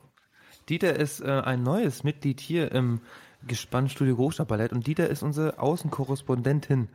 [0.68, 3.00] Dieter ist äh, ein neues Mitglied hier im
[3.46, 6.88] Gespannstudio Großstadtballett und Dieter ist unsere Außenkorrespondentin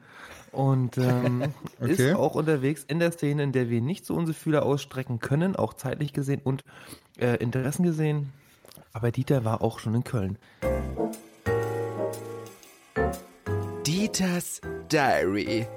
[0.52, 1.92] und ähm, Okay.
[1.92, 5.56] ist auch unterwegs in der Szene, in der wir nicht so unsere Fühler ausstrecken können,
[5.56, 6.64] auch zeitlich gesehen und
[7.18, 8.34] äh, Interessen gesehen.
[8.94, 10.38] Aber Dieter war auch schon in Köln.
[13.86, 14.62] Dieters
[14.92, 15.68] Diary.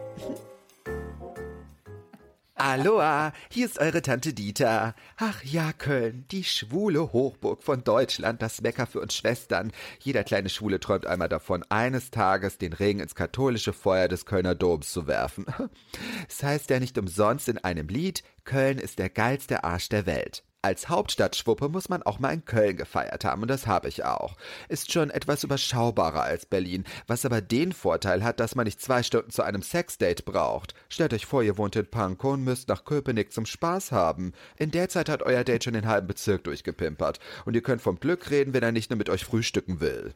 [2.57, 4.95] Aloha, hier ist eure Tante Dieter.
[5.17, 9.73] Ach ja, Köln, die schwule Hochburg von Deutschland, das Mecker für uns Schwestern.
[10.01, 14.55] Jeder kleine Schwule träumt einmal davon, eines Tages den Ring ins katholische Feuer des Kölner
[14.55, 15.47] Doms zu werfen.
[16.29, 20.43] Es heißt ja nicht umsonst in einem Lied, Köln ist der geilste Arsch der Welt.
[20.65, 24.35] Als Hauptstadtschwuppe muss man auch mal in Köln gefeiert haben und das habe ich auch.
[24.71, 29.03] Ist schon etwas überschaubarer als Berlin, was aber den Vorteil hat, dass man nicht zwei
[29.03, 30.75] Stunden zu einem Sexdate braucht.
[30.89, 34.33] Stellt euch vor, ihr wohnt in Pankow und müsst nach Köpenick zum Spaß haben.
[34.57, 38.01] In der Zeit hat euer Date schon den halben Bezirk durchgepimpert und ihr könnt vom
[38.01, 40.15] Glück reden, wenn er nicht nur mit euch frühstücken will.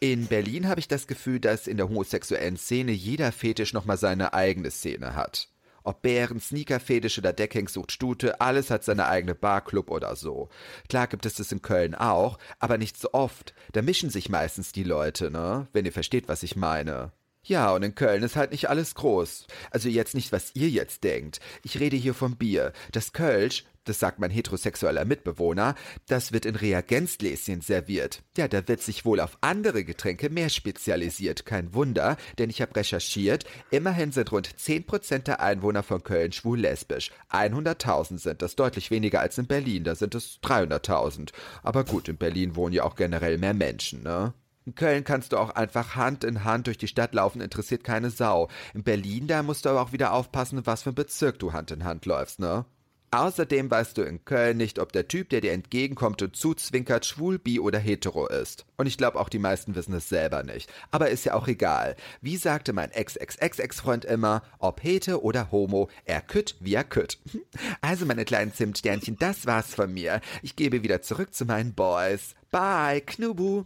[0.00, 4.34] In Berlin habe ich das Gefühl, dass in der homosexuellen Szene jeder Fetisch nochmal seine
[4.34, 5.48] eigene Szene hat.
[5.86, 10.48] Ob Bären, Sneakerfetisch oder Deckheng sucht Stute, alles hat seine eigene Barclub oder so.
[10.88, 13.54] Klar gibt es das in Köln auch, aber nicht so oft.
[13.70, 15.68] Da mischen sich meistens die Leute, ne?
[15.72, 17.12] Wenn ihr versteht, was ich meine.
[17.48, 19.46] Ja, und in Köln ist halt nicht alles groß.
[19.70, 21.38] Also jetzt nicht, was ihr jetzt denkt.
[21.62, 22.72] Ich rede hier vom Bier.
[22.90, 25.76] Das Kölsch, das sagt mein heterosexueller Mitbewohner,
[26.08, 28.24] das wird in Reagenzgläschen serviert.
[28.36, 31.46] Ja, da wird sich wohl auf andere Getränke mehr spezialisiert.
[31.46, 37.12] Kein Wunder, denn ich habe recherchiert, immerhin sind rund 10% der Einwohner von Köln schwul-lesbisch.
[37.30, 41.30] 100.000 sind das, deutlich weniger als in Berlin, da sind es 300.000.
[41.62, 44.34] Aber gut, in Berlin wohnen ja auch generell mehr Menschen, ne?
[44.66, 48.10] In Köln kannst du auch einfach Hand in Hand durch die Stadt laufen, interessiert keine
[48.10, 48.48] Sau.
[48.74, 51.70] In Berlin, da musst du aber auch wieder aufpassen, was für ein Bezirk du Hand
[51.70, 52.64] in Hand läufst, ne?
[53.12, 57.38] Außerdem weißt du in Köln nicht, ob der Typ, der dir entgegenkommt und zuzwinkert, schwul,
[57.38, 58.66] bi oder hetero ist.
[58.76, 60.68] Und ich glaube auch die meisten wissen es selber nicht.
[60.90, 61.94] Aber ist ja auch egal.
[62.20, 67.18] Wie sagte mein Ex-Ex-Ex-Ex-Freund immer, ob hete oder homo, er kütt wie er kütt.
[67.80, 70.20] Also meine kleinen Zimtsternchen, das war's von mir.
[70.42, 72.34] Ich gebe wieder zurück zu meinen Boys.
[72.50, 73.64] Bye, Knubu.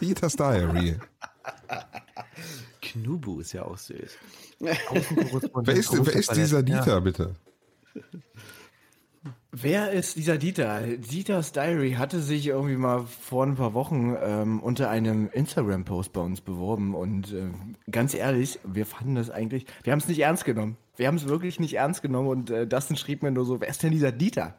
[0.00, 0.98] Dieters Diary.
[2.80, 4.18] Knubu ist ja auch süß.
[4.60, 7.34] Wer ist, wer ist dieser Dieter, bitte?
[9.54, 10.80] Wer ist dieser Dieter?
[10.80, 16.22] Dieters Diary hatte sich irgendwie mal vor ein paar Wochen ähm, unter einem Instagram-Post bei
[16.22, 17.50] uns beworben und äh,
[17.90, 20.78] ganz ehrlich, wir fanden das eigentlich, wir haben es nicht ernst genommen.
[20.96, 23.68] Wir haben es wirklich nicht ernst genommen und äh, Dustin schrieb mir nur so, wer
[23.68, 24.54] ist denn dieser Dieter?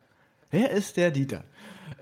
[0.52, 1.44] Wer ist der Dieter?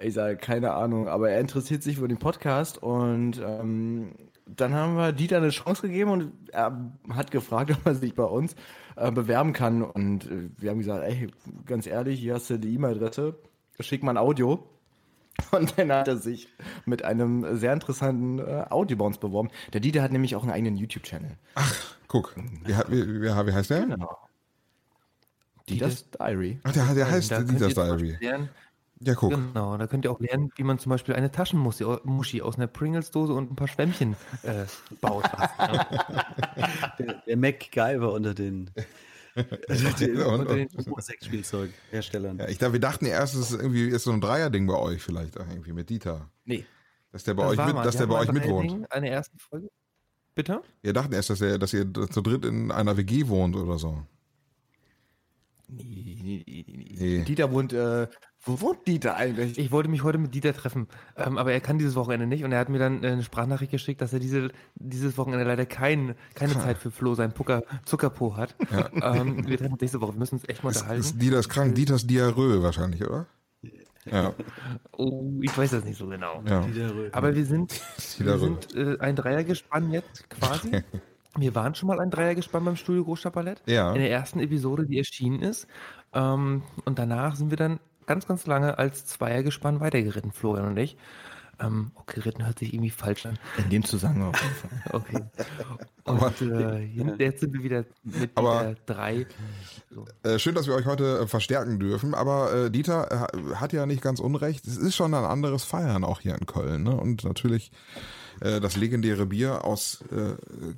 [0.01, 4.13] Ich sage, keine Ahnung, aber er interessiert sich für den Podcast und ähm,
[4.45, 8.23] dann haben wir Dieter eine Chance gegeben und er hat gefragt, ob er sich bei
[8.23, 8.55] uns
[8.95, 9.83] äh, bewerben kann.
[9.83, 11.29] Und äh, wir haben gesagt, ey,
[11.65, 13.35] ganz ehrlich, hier hast du die E-Mail-Adresse,
[13.79, 14.67] schick mal ein Audio.
[15.51, 16.49] Und dann hat er sich
[16.85, 19.49] mit einem sehr interessanten äh, Audio bei uns beworben.
[19.71, 21.31] Der Dieter hat nämlich auch einen eigenen YouTube-Channel.
[21.55, 22.35] Ach, guck.
[22.35, 23.85] Wie, wie, wie, wie heißt der?
[23.85, 24.17] Genau.
[25.69, 26.59] Dieters Diary.
[26.63, 28.17] Ach, der, der heißt Dieters Diary.
[29.03, 29.31] Ja, guck.
[29.31, 33.33] Genau, da könnt ihr auch lernen, wie man zum Beispiel eine Taschenmuschi aus einer Pringles-Dose
[33.33, 34.65] und ein paar Schwämmchen äh,
[35.01, 35.23] baut.
[36.99, 38.69] der, der MacGyver unter den,
[40.99, 42.39] Sexspielzeugherstellern.
[42.39, 45.01] Ja, ich dachte, wir dachten erst, es ist irgendwie ist so ein Dreierding bei euch
[45.01, 46.29] vielleicht irgendwie mit Dieter.
[46.45, 46.65] Nee.
[47.11, 48.91] Dass der bei das euch, mit, dass der bei euch mitwohnt.
[48.91, 49.69] Eine erste Folge.
[50.35, 50.61] Bitte?
[50.81, 54.03] Wir dachten erst, dass, er, dass ihr zu dritt in einer WG wohnt oder so.
[55.67, 56.65] Nee, nee, nee,
[56.97, 57.23] nee.
[57.23, 58.07] Dieter wohnt äh,
[58.43, 59.59] wo wohnt Dieter eigentlich?
[59.59, 62.51] Ich wollte mich heute mit Dieter treffen, ähm, aber er kann dieses Wochenende nicht und
[62.51, 66.53] er hat mir dann eine Sprachnachricht geschickt, dass er diese, dieses Wochenende leider kein, keine
[66.53, 68.55] Zeit für Flo, sein Pucker, Zuckerpo hat.
[68.71, 69.15] Ja.
[69.15, 71.01] Ähm, wir treffen uns nächste Woche, wir müssen uns echt mal unterhalten.
[71.01, 73.27] Ist Dieter ist krank, Dieters Diarrhoe wahrscheinlich, oder?
[74.05, 74.33] Ja.
[74.97, 76.41] Oh, ich weiß das nicht so genau.
[76.47, 76.65] Ja.
[77.11, 77.79] Aber wir sind,
[78.17, 80.83] wir sind äh, ein Dreiergespann jetzt quasi.
[81.37, 83.61] Wir waren schon mal ein Dreiergespann beim Studio Großstadtballett.
[83.67, 83.93] Ja.
[83.93, 85.67] In der ersten Episode, die erschienen ist.
[86.13, 90.97] Ähm, und danach sind wir dann ganz, ganz lange als Zweiergespann weitergeritten, Florian und ich.
[91.61, 93.37] Ähm, okay, ritten hört sich irgendwie falsch an.
[93.57, 94.33] In dem Zusammenhang.
[94.91, 95.21] Okay.
[96.03, 96.79] Und äh,
[97.19, 99.27] jetzt sind wir wieder mit aber, drei.
[99.91, 100.05] So.
[100.23, 102.15] Äh, schön, dass wir euch heute äh, verstärken dürfen.
[102.15, 104.65] Aber äh, Dieter äh, hat ja nicht ganz unrecht.
[104.65, 106.83] Es ist schon ein anderes Feiern auch hier in Köln.
[106.83, 106.99] Ne?
[106.99, 107.71] Und natürlich
[108.41, 110.03] äh, das legendäre Bier aus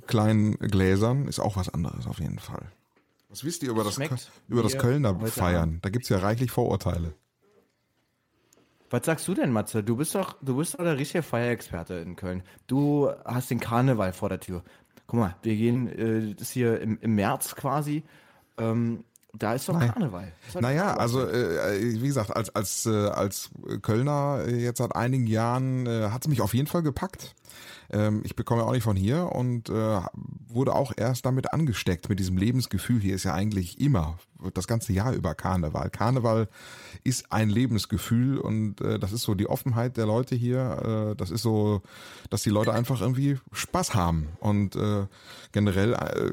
[0.06, 2.70] kleinen Gläsern ist auch was anderes auf jeden Fall.
[3.34, 3.98] Was wisst ihr über das,
[4.46, 5.80] über das Kölner Feiern?
[5.82, 7.14] Da gibt es ja reichlich Vorurteile.
[8.90, 9.82] Was sagst du denn, Matze?
[9.82, 12.44] Du bist doch, du bist doch der richtige Feierexperte in Köln.
[12.68, 14.62] Du hast den Karneval vor der Tür.
[15.08, 18.04] Guck mal, wir gehen, äh, das hier im, im März quasi.
[18.56, 19.02] Ähm,
[19.38, 19.92] da ist doch Nein.
[19.92, 20.32] Karneval.
[20.60, 23.50] naja, also äh, wie gesagt, als als äh, als
[23.82, 27.34] Kölner äh, jetzt seit einigen Jahren äh, hat es mich auf jeden Fall gepackt.
[27.90, 30.00] Ähm, ich bekomme auch nicht von hier und äh,
[30.48, 33.00] wurde auch erst damit angesteckt mit diesem Lebensgefühl.
[33.00, 34.18] Hier ist ja eigentlich immer
[34.52, 35.90] das ganze Jahr über Karneval.
[35.90, 36.48] Karneval
[37.02, 41.12] ist ein Lebensgefühl und äh, das ist so die Offenheit der Leute hier.
[41.12, 41.82] Äh, das ist so,
[42.30, 45.06] dass die Leute einfach irgendwie Spaß haben und äh,
[45.52, 46.30] generell äh,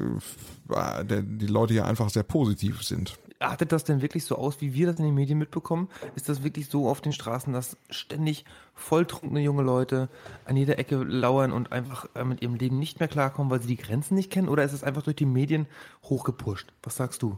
[0.72, 3.18] der, die Leute hier einfach sehr positiv sind.
[3.38, 5.88] Artet das denn wirklich so aus, wie wir das in den Medien mitbekommen?
[6.14, 8.44] Ist das wirklich so auf den Straßen, dass ständig
[8.74, 10.08] volltrunkene junge Leute
[10.44, 13.68] an jeder Ecke lauern und einfach äh, mit ihrem Leben nicht mehr klarkommen, weil sie
[13.68, 14.48] die Grenzen nicht kennen?
[14.48, 15.66] Oder ist es einfach durch die Medien
[16.04, 16.72] hochgepusht?
[16.82, 17.36] Was sagst du?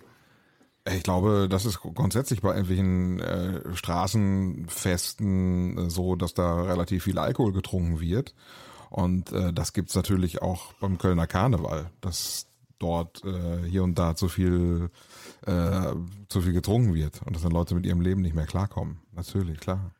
[0.86, 7.18] Ich glaube, das ist grundsätzlich bei irgendwelchen äh, Straßenfesten äh, so, dass da relativ viel
[7.18, 8.34] Alkohol getrunken wird.
[8.90, 12.46] Und äh, das gibt's natürlich auch beim Kölner Karneval, dass
[12.78, 14.90] dort äh, hier und da zu viel,
[15.46, 15.92] äh,
[16.28, 18.98] zu viel getrunken wird und dass dann Leute mit ihrem Leben nicht mehr klarkommen.
[19.12, 19.92] Natürlich, klar.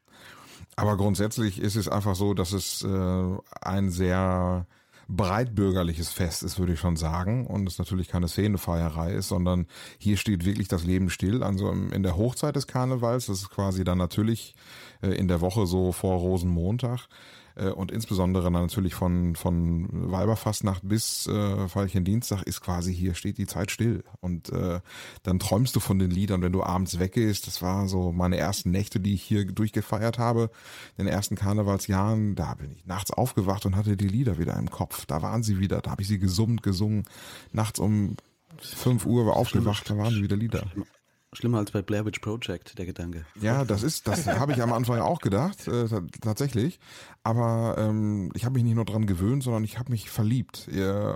[0.77, 4.66] Aber grundsätzlich ist es einfach so, dass es äh, ein sehr
[5.09, 7.47] breitbürgerliches Fest ist, würde ich schon sagen.
[7.47, 9.66] Und es natürlich keine Szenefeierei ist, sondern
[9.99, 11.43] hier steht wirklich das Leben still.
[11.43, 14.55] Also in der Hochzeit des Karnevals, das ist quasi dann natürlich
[15.03, 17.09] äh, in der Woche so vor Rosenmontag,
[17.57, 23.38] äh, und insbesondere natürlich von, von Weiberfastnacht bis äh, Feierchen Dienstag ist quasi hier steht
[23.38, 24.80] die Zeit still und äh,
[25.22, 27.46] dann träumst du von den Liedern, wenn du abends weggehst.
[27.46, 30.50] Das war so meine ersten Nächte, die ich hier durchgefeiert habe,
[30.96, 32.34] in den ersten Karnevalsjahren.
[32.34, 35.07] Da bin ich nachts aufgewacht und hatte die Lieder wieder im Kopf.
[35.07, 37.05] Da waren sie wieder, da habe ich sie gesummt, gesungen.
[37.52, 38.16] Nachts um
[38.59, 40.64] 5 Uhr war aufgewacht, da waren wieder Lieder.
[41.37, 43.24] Schlimmer als bei Blair Witch Project, der Gedanke.
[43.41, 45.87] Ja, das ist, das habe ich am Anfang auch gedacht, äh,
[46.20, 46.80] tatsächlich.
[47.22, 51.14] Aber ähm, ich habe mich nicht nur dran gewöhnt, sondern ich habe mich verliebt äh,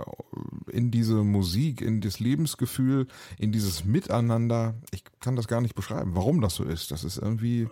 [0.71, 3.07] in diese Musik, in das Lebensgefühl,
[3.37, 4.75] in dieses Miteinander.
[4.91, 6.91] Ich kann das gar nicht beschreiben, warum das so ist.
[6.91, 7.67] Das ist irgendwie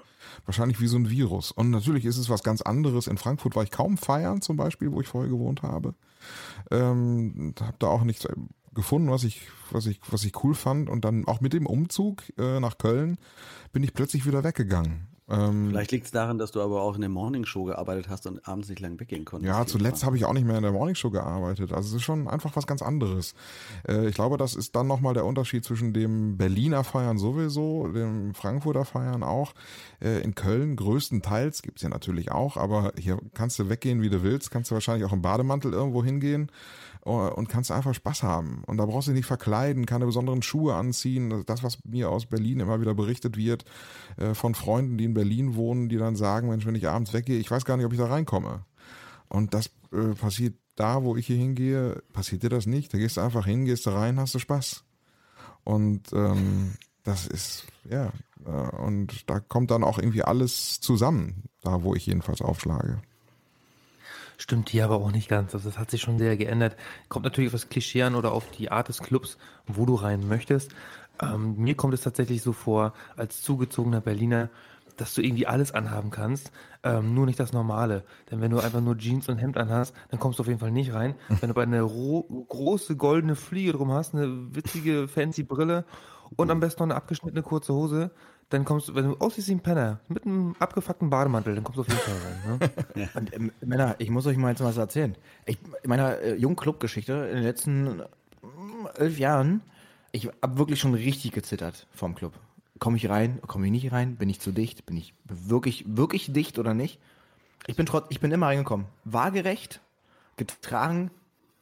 [0.45, 1.51] wahrscheinlich wie so ein Virus.
[1.51, 3.07] Und natürlich ist es was ganz anderes.
[3.07, 5.95] In Frankfurt war ich kaum feiern, zum Beispiel, wo ich vorher gewohnt habe.
[6.71, 8.27] Ähm, habe da auch nichts
[8.77, 10.89] gefunden, was ich, was ich, was ich cool fand.
[10.89, 13.17] Und dann auch mit dem Umzug äh, nach Köln
[13.73, 15.09] bin ich plötzlich wieder weggegangen.
[15.29, 18.47] Ähm, Vielleicht liegt es daran, dass du aber auch in der Morningshow gearbeitet hast und
[18.47, 19.53] abends nicht lang weggehen konntest.
[19.53, 21.73] Ja, zuletzt habe ich auch nicht mehr in der Morningshow gearbeitet.
[21.73, 23.35] Also es ist schon einfach was ganz anderes.
[23.87, 28.33] Äh, ich glaube, das ist dann nochmal der Unterschied zwischen dem Berliner Feiern sowieso, dem
[28.35, 29.53] Frankfurter Feiern auch.
[30.01, 34.23] Äh, in Köln größtenteils gibt's ja natürlich auch, aber hier kannst du weggehen, wie du
[34.23, 36.49] willst, kannst du wahrscheinlich auch im Bademantel irgendwo hingehen
[37.07, 38.63] und kannst einfach Spaß haben.
[38.65, 41.43] Und da brauchst du dich nicht verkleiden, keine besonderen Schuhe anziehen.
[41.45, 43.65] Das, was mir aus Berlin immer wieder berichtet wird,
[44.17, 47.39] äh, von Freunden, die in Berlin wohnen, die dann sagen, Mensch, wenn ich abends weggehe,
[47.39, 48.65] ich weiß gar nicht, ob ich da reinkomme.
[49.29, 52.93] Und das äh, passiert da, wo ich hier hingehe, passiert dir das nicht.
[52.93, 54.83] Da gehst du einfach hin, gehst du rein, hast du Spaß.
[55.63, 58.11] Und ähm, das ist, ja,
[58.45, 63.01] äh, und da kommt dann auch irgendwie alles zusammen, da wo ich jedenfalls aufschlage.
[64.37, 65.53] Stimmt hier aber auch nicht ganz.
[65.53, 66.75] Also das hat sich schon sehr geändert.
[67.09, 70.27] Kommt natürlich auf das Klischee an oder auf die Art des Clubs, wo du rein
[70.27, 70.71] möchtest.
[71.19, 74.49] Ähm, mir kommt es tatsächlich so vor, als zugezogener Berliner,
[74.97, 76.51] dass du irgendwie alles anhaben kannst,
[76.83, 78.03] ähm, nur nicht das Normale.
[78.29, 80.71] Denn wenn du einfach nur Jeans und Hemd anhast, dann kommst du auf jeden Fall
[80.71, 81.15] nicht rein.
[81.27, 85.85] Wenn du bei eine große goldene Fliege drum hast, eine witzige fancy Brille
[86.35, 88.11] und am besten noch eine abgeschnittene kurze Hose,
[88.49, 91.77] dann kommst du, wenn du aussiehst wie ein Penner, mit einem abgefuckten Bademantel, dann kommst
[91.77, 92.69] du auf jeden Fall rein.
[92.95, 93.09] Ne?
[93.13, 95.15] Und, äh, Männer, ich muss euch mal jetzt was erzählen.
[95.45, 98.05] Ich, in meiner äh, jungen Clubgeschichte in den letzten äh,
[98.95, 99.61] elf Jahren,
[100.11, 102.33] ich habe wirklich schon richtig gezittert vorm Club.
[102.79, 106.31] Komme ich rein, komme ich nicht rein, bin ich zu dicht, bin ich wirklich, wirklich
[106.31, 106.99] dicht oder nicht?
[107.65, 108.85] Ich bin trotz, ich bin immer reingekommen.
[109.03, 109.81] Waagerecht,
[110.37, 111.11] getragen,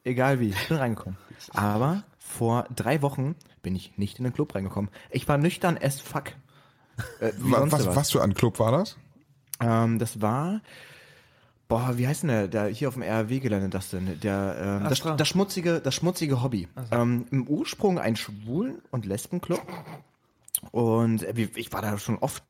[0.03, 1.17] egal wie, ich bin reingekommen.
[1.53, 4.91] Aber vor drei Wochen bin ich nicht in den Club reingekommen.
[5.09, 6.33] Ich war nüchtern as fuck.
[7.19, 8.97] Äh, was, was, was, für ein Club war das?
[9.59, 10.61] Ähm, das war,
[11.67, 14.19] boah, wie heißt denn der, der hier auf dem RW-Gelände das denn?
[14.21, 16.67] Der, ähm, das, das, schmutzige, das schmutzige Hobby.
[16.89, 16.95] So.
[16.95, 19.61] Ähm, Im Ursprung ein Schwulen- und Lesbenclub.
[20.71, 22.43] Und äh, ich war da schon oft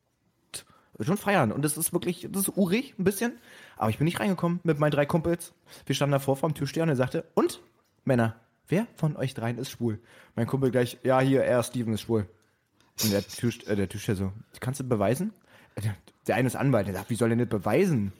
[1.04, 1.52] schon feiern.
[1.52, 3.32] Und das ist wirklich, das ist urig ein bisschen.
[3.76, 5.52] Aber ich bin nicht reingekommen mit meinen drei Kumpels.
[5.84, 7.60] Wir standen davor vor dem Türsteher und er sagte, und
[8.04, 8.36] Männer,
[8.68, 10.00] wer von euch dreien ist schwul?
[10.34, 12.28] Mein Kumpel gleich, ja, hier, er, Steven ist schwul.
[13.02, 15.32] Und der, Tisch, äh, der Tischler so, kannst du beweisen?
[15.82, 15.94] Der,
[16.26, 18.12] der eine ist Anwalt, der sagt, wie soll er nicht beweisen?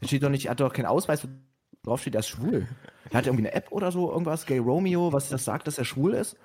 [0.00, 1.28] Er steht doch nicht, er hat doch keinen Ausweis, wo
[1.82, 2.68] drauf steht, er ist schwul.
[3.10, 5.84] Er hat irgendwie eine App oder so, irgendwas, Gay Romeo, was das sagt, dass er
[5.84, 6.36] schwul ist.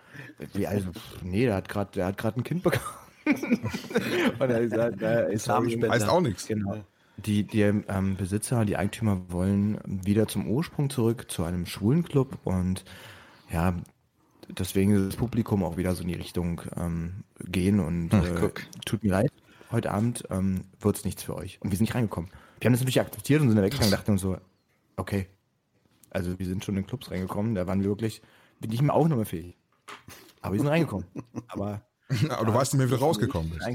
[0.54, 0.90] Wie, also,
[1.22, 2.86] nee, der hat gerade, der hat gerade ein Kind bekommen.
[3.26, 6.48] Und er sagt, er ist Heißt auch nichts.
[6.48, 6.84] Genau.
[7.18, 12.40] Die, die ähm, Besitzer, die Eigentümer wollen wieder zum Ursprung zurück, zu einem schwulen Club
[12.44, 12.84] und
[13.52, 13.76] ja,
[14.58, 18.50] deswegen ist das Publikum auch wieder so in die Richtung ähm, gehen und Ach, äh,
[18.86, 19.32] tut mir leid,
[19.72, 21.60] heute Abend ähm, wird es nichts für euch.
[21.62, 22.30] Und wir sind nicht reingekommen.
[22.60, 24.38] Wir haben das natürlich akzeptiert und sind dann weggegangen und dachten uns so,
[24.96, 25.28] okay,
[26.10, 28.22] also wir sind schon in Clubs reingekommen, da waren wir wirklich,
[28.60, 29.58] bin ich mir auch noch mehr fähig.
[30.42, 31.08] Aber wir sind reingekommen.
[31.48, 31.82] Aber,
[32.30, 33.66] aber du weißt nicht mehr, wie du rausgekommen bist.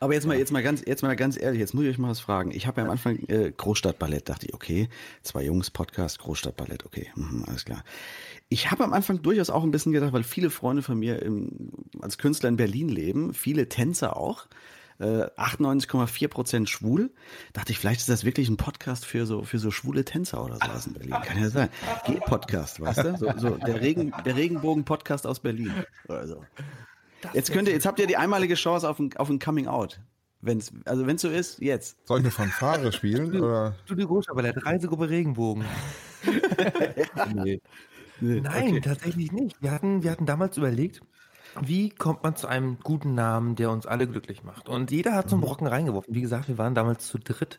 [0.00, 2.10] Aber jetzt mal, jetzt mal ganz, jetzt mal ganz ehrlich, jetzt muss ich euch mal
[2.10, 2.52] was fragen.
[2.52, 4.88] Ich habe ja am Anfang äh, Großstadtballett, dachte ich, okay,
[5.22, 7.82] zwei Jungs Podcast, Großstadtballett, okay, mhm, alles klar.
[8.48, 11.70] Ich habe am Anfang durchaus auch ein bisschen gedacht, weil viele Freunde von mir im,
[12.00, 14.46] als Künstler in Berlin leben, viele Tänzer auch,
[15.00, 17.10] äh, 98,4 Prozent schwul.
[17.52, 20.56] Dachte ich, vielleicht ist das wirklich ein Podcast für so für so schwule Tänzer oder
[20.56, 21.14] sowas in Berlin.
[21.24, 21.68] Kann ja sein.
[22.06, 23.16] G-Podcast, weißt du?
[23.16, 25.72] So, so der, Regen, der Regenbogen-Podcast aus Berlin.
[26.08, 26.44] Oder so.
[27.32, 30.00] Jetzt könnt ihr, jetzt habt ihr die einmalige Chance auf ein, auf ein Coming Out.
[30.40, 31.96] Wenn's, also wenn es so ist, jetzt.
[32.06, 33.34] Soll ich eine Fanfare spielen?
[33.40, 33.74] Oder?
[33.84, 35.64] Studio Großstadtballett, Reisegruppe Regenbogen.
[37.34, 37.60] nee.
[38.20, 38.80] Nein, okay.
[38.80, 39.60] tatsächlich nicht.
[39.60, 41.00] Wir hatten, wir hatten damals überlegt,
[41.60, 44.68] wie kommt man zu einem guten Namen, der uns alle glücklich macht?
[44.68, 46.14] Und jeder hat so einen Brocken reingeworfen.
[46.14, 47.58] Wie gesagt, wir waren damals zu dritt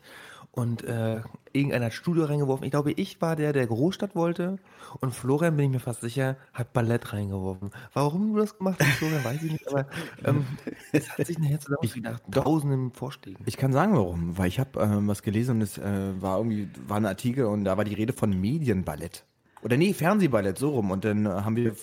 [0.52, 1.20] und äh,
[1.52, 2.64] irgendeiner hat Studio reingeworfen.
[2.64, 4.58] Ich glaube, ich war der, der Großstadt wollte
[5.00, 7.70] und Florian, bin ich mir fast sicher, hat Ballett reingeworfen.
[7.92, 9.86] Warum du das gemacht hast, Florian, weiß ich nicht, aber
[10.24, 10.44] ähm,
[10.92, 13.42] es hat sich nachher zusammen nach tausenden Vorschlägen.
[13.46, 14.36] Ich kann sagen, warum.
[14.36, 17.64] Weil ich habe ähm, was gelesen und es äh, war irgendwie war ein Artikel und
[17.64, 19.24] da war die Rede von Medienballett.
[19.62, 20.90] Oder nee, Fernsehballett, so rum.
[20.90, 21.74] Und dann äh, haben wir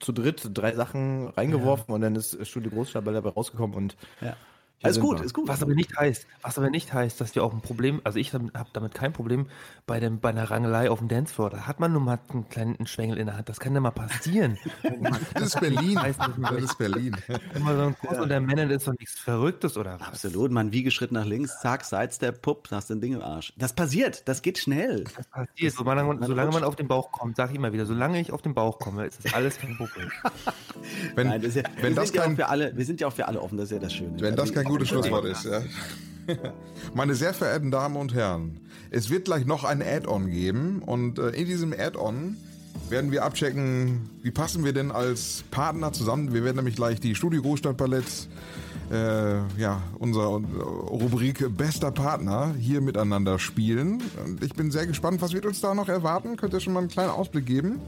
[0.00, 4.36] zu dritt drei Sachen reingeworfen und dann ist Studio Großstadtballett dabei rausgekommen und Ja.
[4.82, 5.48] Alles gut, ist gut.
[5.48, 8.32] Was aber nicht heißt, was aber nicht heißt, dass wir auch ein Problem, also ich
[8.32, 9.46] habe damit kein Problem
[9.86, 11.50] bei dem bei einer Rangelei auf dem Dancefloor.
[11.50, 13.48] Da hat man nur mal einen kleinen Schwengel in der Hand.
[13.48, 14.58] Das kann ja mal passieren.
[15.34, 15.98] Das ist Berlin.
[16.02, 17.16] Nicht, Das ist Berlin.
[17.52, 20.08] Wenn man so ein Kurs unter Männern ist doch nichts Verrücktes oder was?
[20.08, 23.52] Absolut, man Wiegeschritt nach links, zack, Sidestep, pupp, hast den Ding im Arsch.
[23.56, 25.04] Das passiert, das geht schnell.
[25.16, 25.74] Das passiert.
[25.74, 28.42] Solange man, solange man auf den Bauch kommt, sage ich immer wieder, solange ich auf
[28.42, 30.10] den Bauch komme, ist das alles kein Problem.
[31.14, 32.84] Wenn, Nein, das ist ja, wenn wir, das sind ja auch kein, für alle, wir
[32.84, 34.20] sind ja auch für alle offen, das ist ja das Schöne.
[34.20, 35.62] wenn das kein gutes Schlusswort ist, ja.
[36.94, 38.60] Meine sehr verehrten Damen und Herren,
[38.90, 42.36] es wird gleich noch ein Add-on geben und äh, in diesem Add-on
[42.88, 46.32] werden wir abchecken, wie passen wir denn als Partner zusammen.
[46.32, 48.28] Wir werden nämlich gleich die Studio Großstadt Ballett,
[48.90, 54.02] äh, ja, unser äh, Rubrik Bester Partner hier miteinander spielen.
[54.24, 56.36] Und ich bin sehr gespannt, was wird uns da noch erwarten?
[56.36, 57.80] Könnt ihr schon mal einen kleinen Ausblick geben?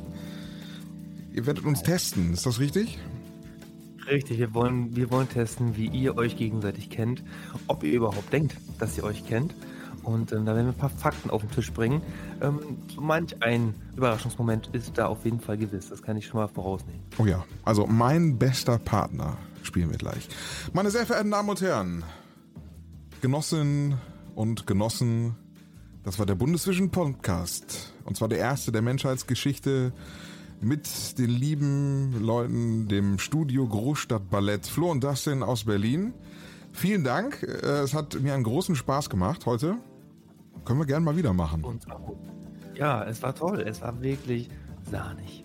[1.32, 2.98] Ihr werdet uns testen, ist das richtig?
[4.08, 7.22] Richtig, wir wollen, wir wollen testen, wie ihr euch gegenseitig kennt,
[7.66, 9.54] ob ihr überhaupt denkt, dass ihr euch kennt.
[10.02, 12.02] Und ähm, da werden wir ein paar Fakten auf den Tisch bringen.
[12.40, 12.60] Ähm,
[12.98, 15.90] manch ein Überraschungsmoment ist da auf jeden Fall gewiss.
[15.90, 17.02] Das kann ich schon mal vorausnehmen.
[17.18, 20.28] Oh ja, also mein bester Partner spielen wir gleich.
[20.72, 22.02] Meine sehr verehrten Damen und Herren,
[23.20, 23.98] Genossinnen
[24.34, 25.36] und Genossen,
[26.02, 27.92] das war der Bundesvision Podcast.
[28.04, 29.92] Und zwar der erste der Menschheitsgeschichte
[30.60, 36.12] mit den lieben Leuten, dem Studio Großstadt Ballett Flo und Dustin aus Berlin.
[36.72, 39.76] Vielen Dank, äh, es hat mir einen großen Spaß gemacht heute.
[40.64, 41.80] Können wir gerne mal wieder machen.
[42.74, 43.60] Ja, es war toll.
[43.60, 44.48] Es war wirklich
[44.90, 45.44] sahnig.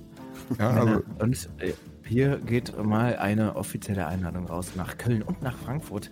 [0.60, 5.58] Ja, also, Und äh, hier geht mal eine offizielle Einladung raus nach Köln und nach
[5.58, 6.10] Frankfurt.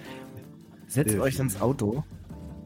[0.87, 2.03] Setzt euch ins Auto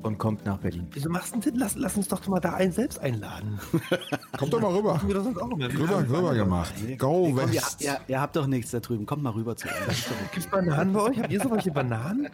[0.08, 0.88] und kommt nach Berlin.
[0.94, 1.56] Wieso machst du denn?
[1.56, 3.60] Lass, lass uns doch mal da einen selbst einladen.
[4.38, 5.00] kommt doch mal rüber.
[5.06, 5.68] Wir das auch immer.
[5.68, 6.74] Rüber, rüber gemacht.
[6.98, 7.82] Go Komm, ihr, West.
[7.82, 10.06] ihr, ihr habt doch nichts da drüben, kommt mal rüber zu uns.
[10.32, 11.20] Gibt's Bananen bei euch?
[11.20, 12.30] Habt ihr so welche Bananen?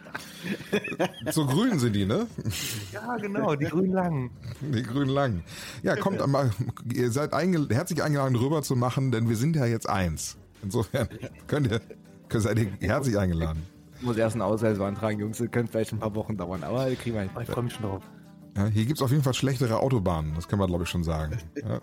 [1.32, 2.28] So grün sind die, ne?
[2.92, 4.30] Ja, genau, die grünen langen.
[4.62, 5.44] Die grünen langen.
[5.82, 6.52] Ja, kommt einmal,
[6.94, 10.38] ihr seid einge herzlich eingeladen, rüber zu machen, denn wir sind ja jetzt eins.
[10.62, 11.08] Insofern
[11.48, 11.82] könnt ihr,
[12.30, 13.64] könnt, seid ihr herzlich eingeladen.
[14.04, 15.38] Ich muss erst einen Ausweis beantragen, Jungs.
[15.38, 17.30] Das könnte vielleicht ein paar Wochen dauern, aber das kriegen wir hin.
[17.40, 18.04] Ich freue mich schon drauf.
[18.58, 21.38] Ja, hier gibt's auf jeden Fall schlechtere Autobahnen, das können wir glaube ich schon sagen.
[21.56, 21.80] Ja.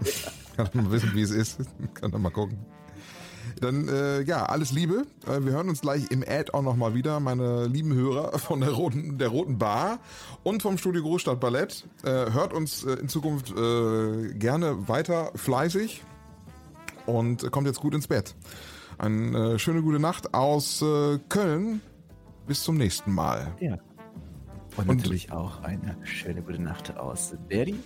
[0.55, 1.61] Kann man mal wissen, wie es ist.
[1.95, 2.59] Kann man mal gucken.
[3.63, 5.07] Dann, äh, ja, alles Liebe.
[5.27, 9.17] Äh, wir hören uns gleich im Add-on nochmal wieder, meine lieben Hörer von der Roten,
[9.17, 9.99] der Roten Bar
[10.43, 11.89] und vom Studio Großstadt Ballett.
[12.05, 16.05] Äh, hört uns äh, in Zukunft äh, gerne weiter fleißig
[17.07, 18.35] und kommt jetzt gut ins Bett.
[18.99, 21.81] Eine äh, schöne gute Nacht aus äh, Köln.
[22.51, 23.55] Bis zum nächsten Mal.
[23.61, 23.79] Ja.
[24.77, 27.79] Und, Und- natürlich auch eine schöne gute Nacht aus Berlin.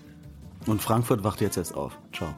[0.65, 1.99] Und Frankfurt wacht jetzt erst auf.
[2.15, 2.35] Ciao.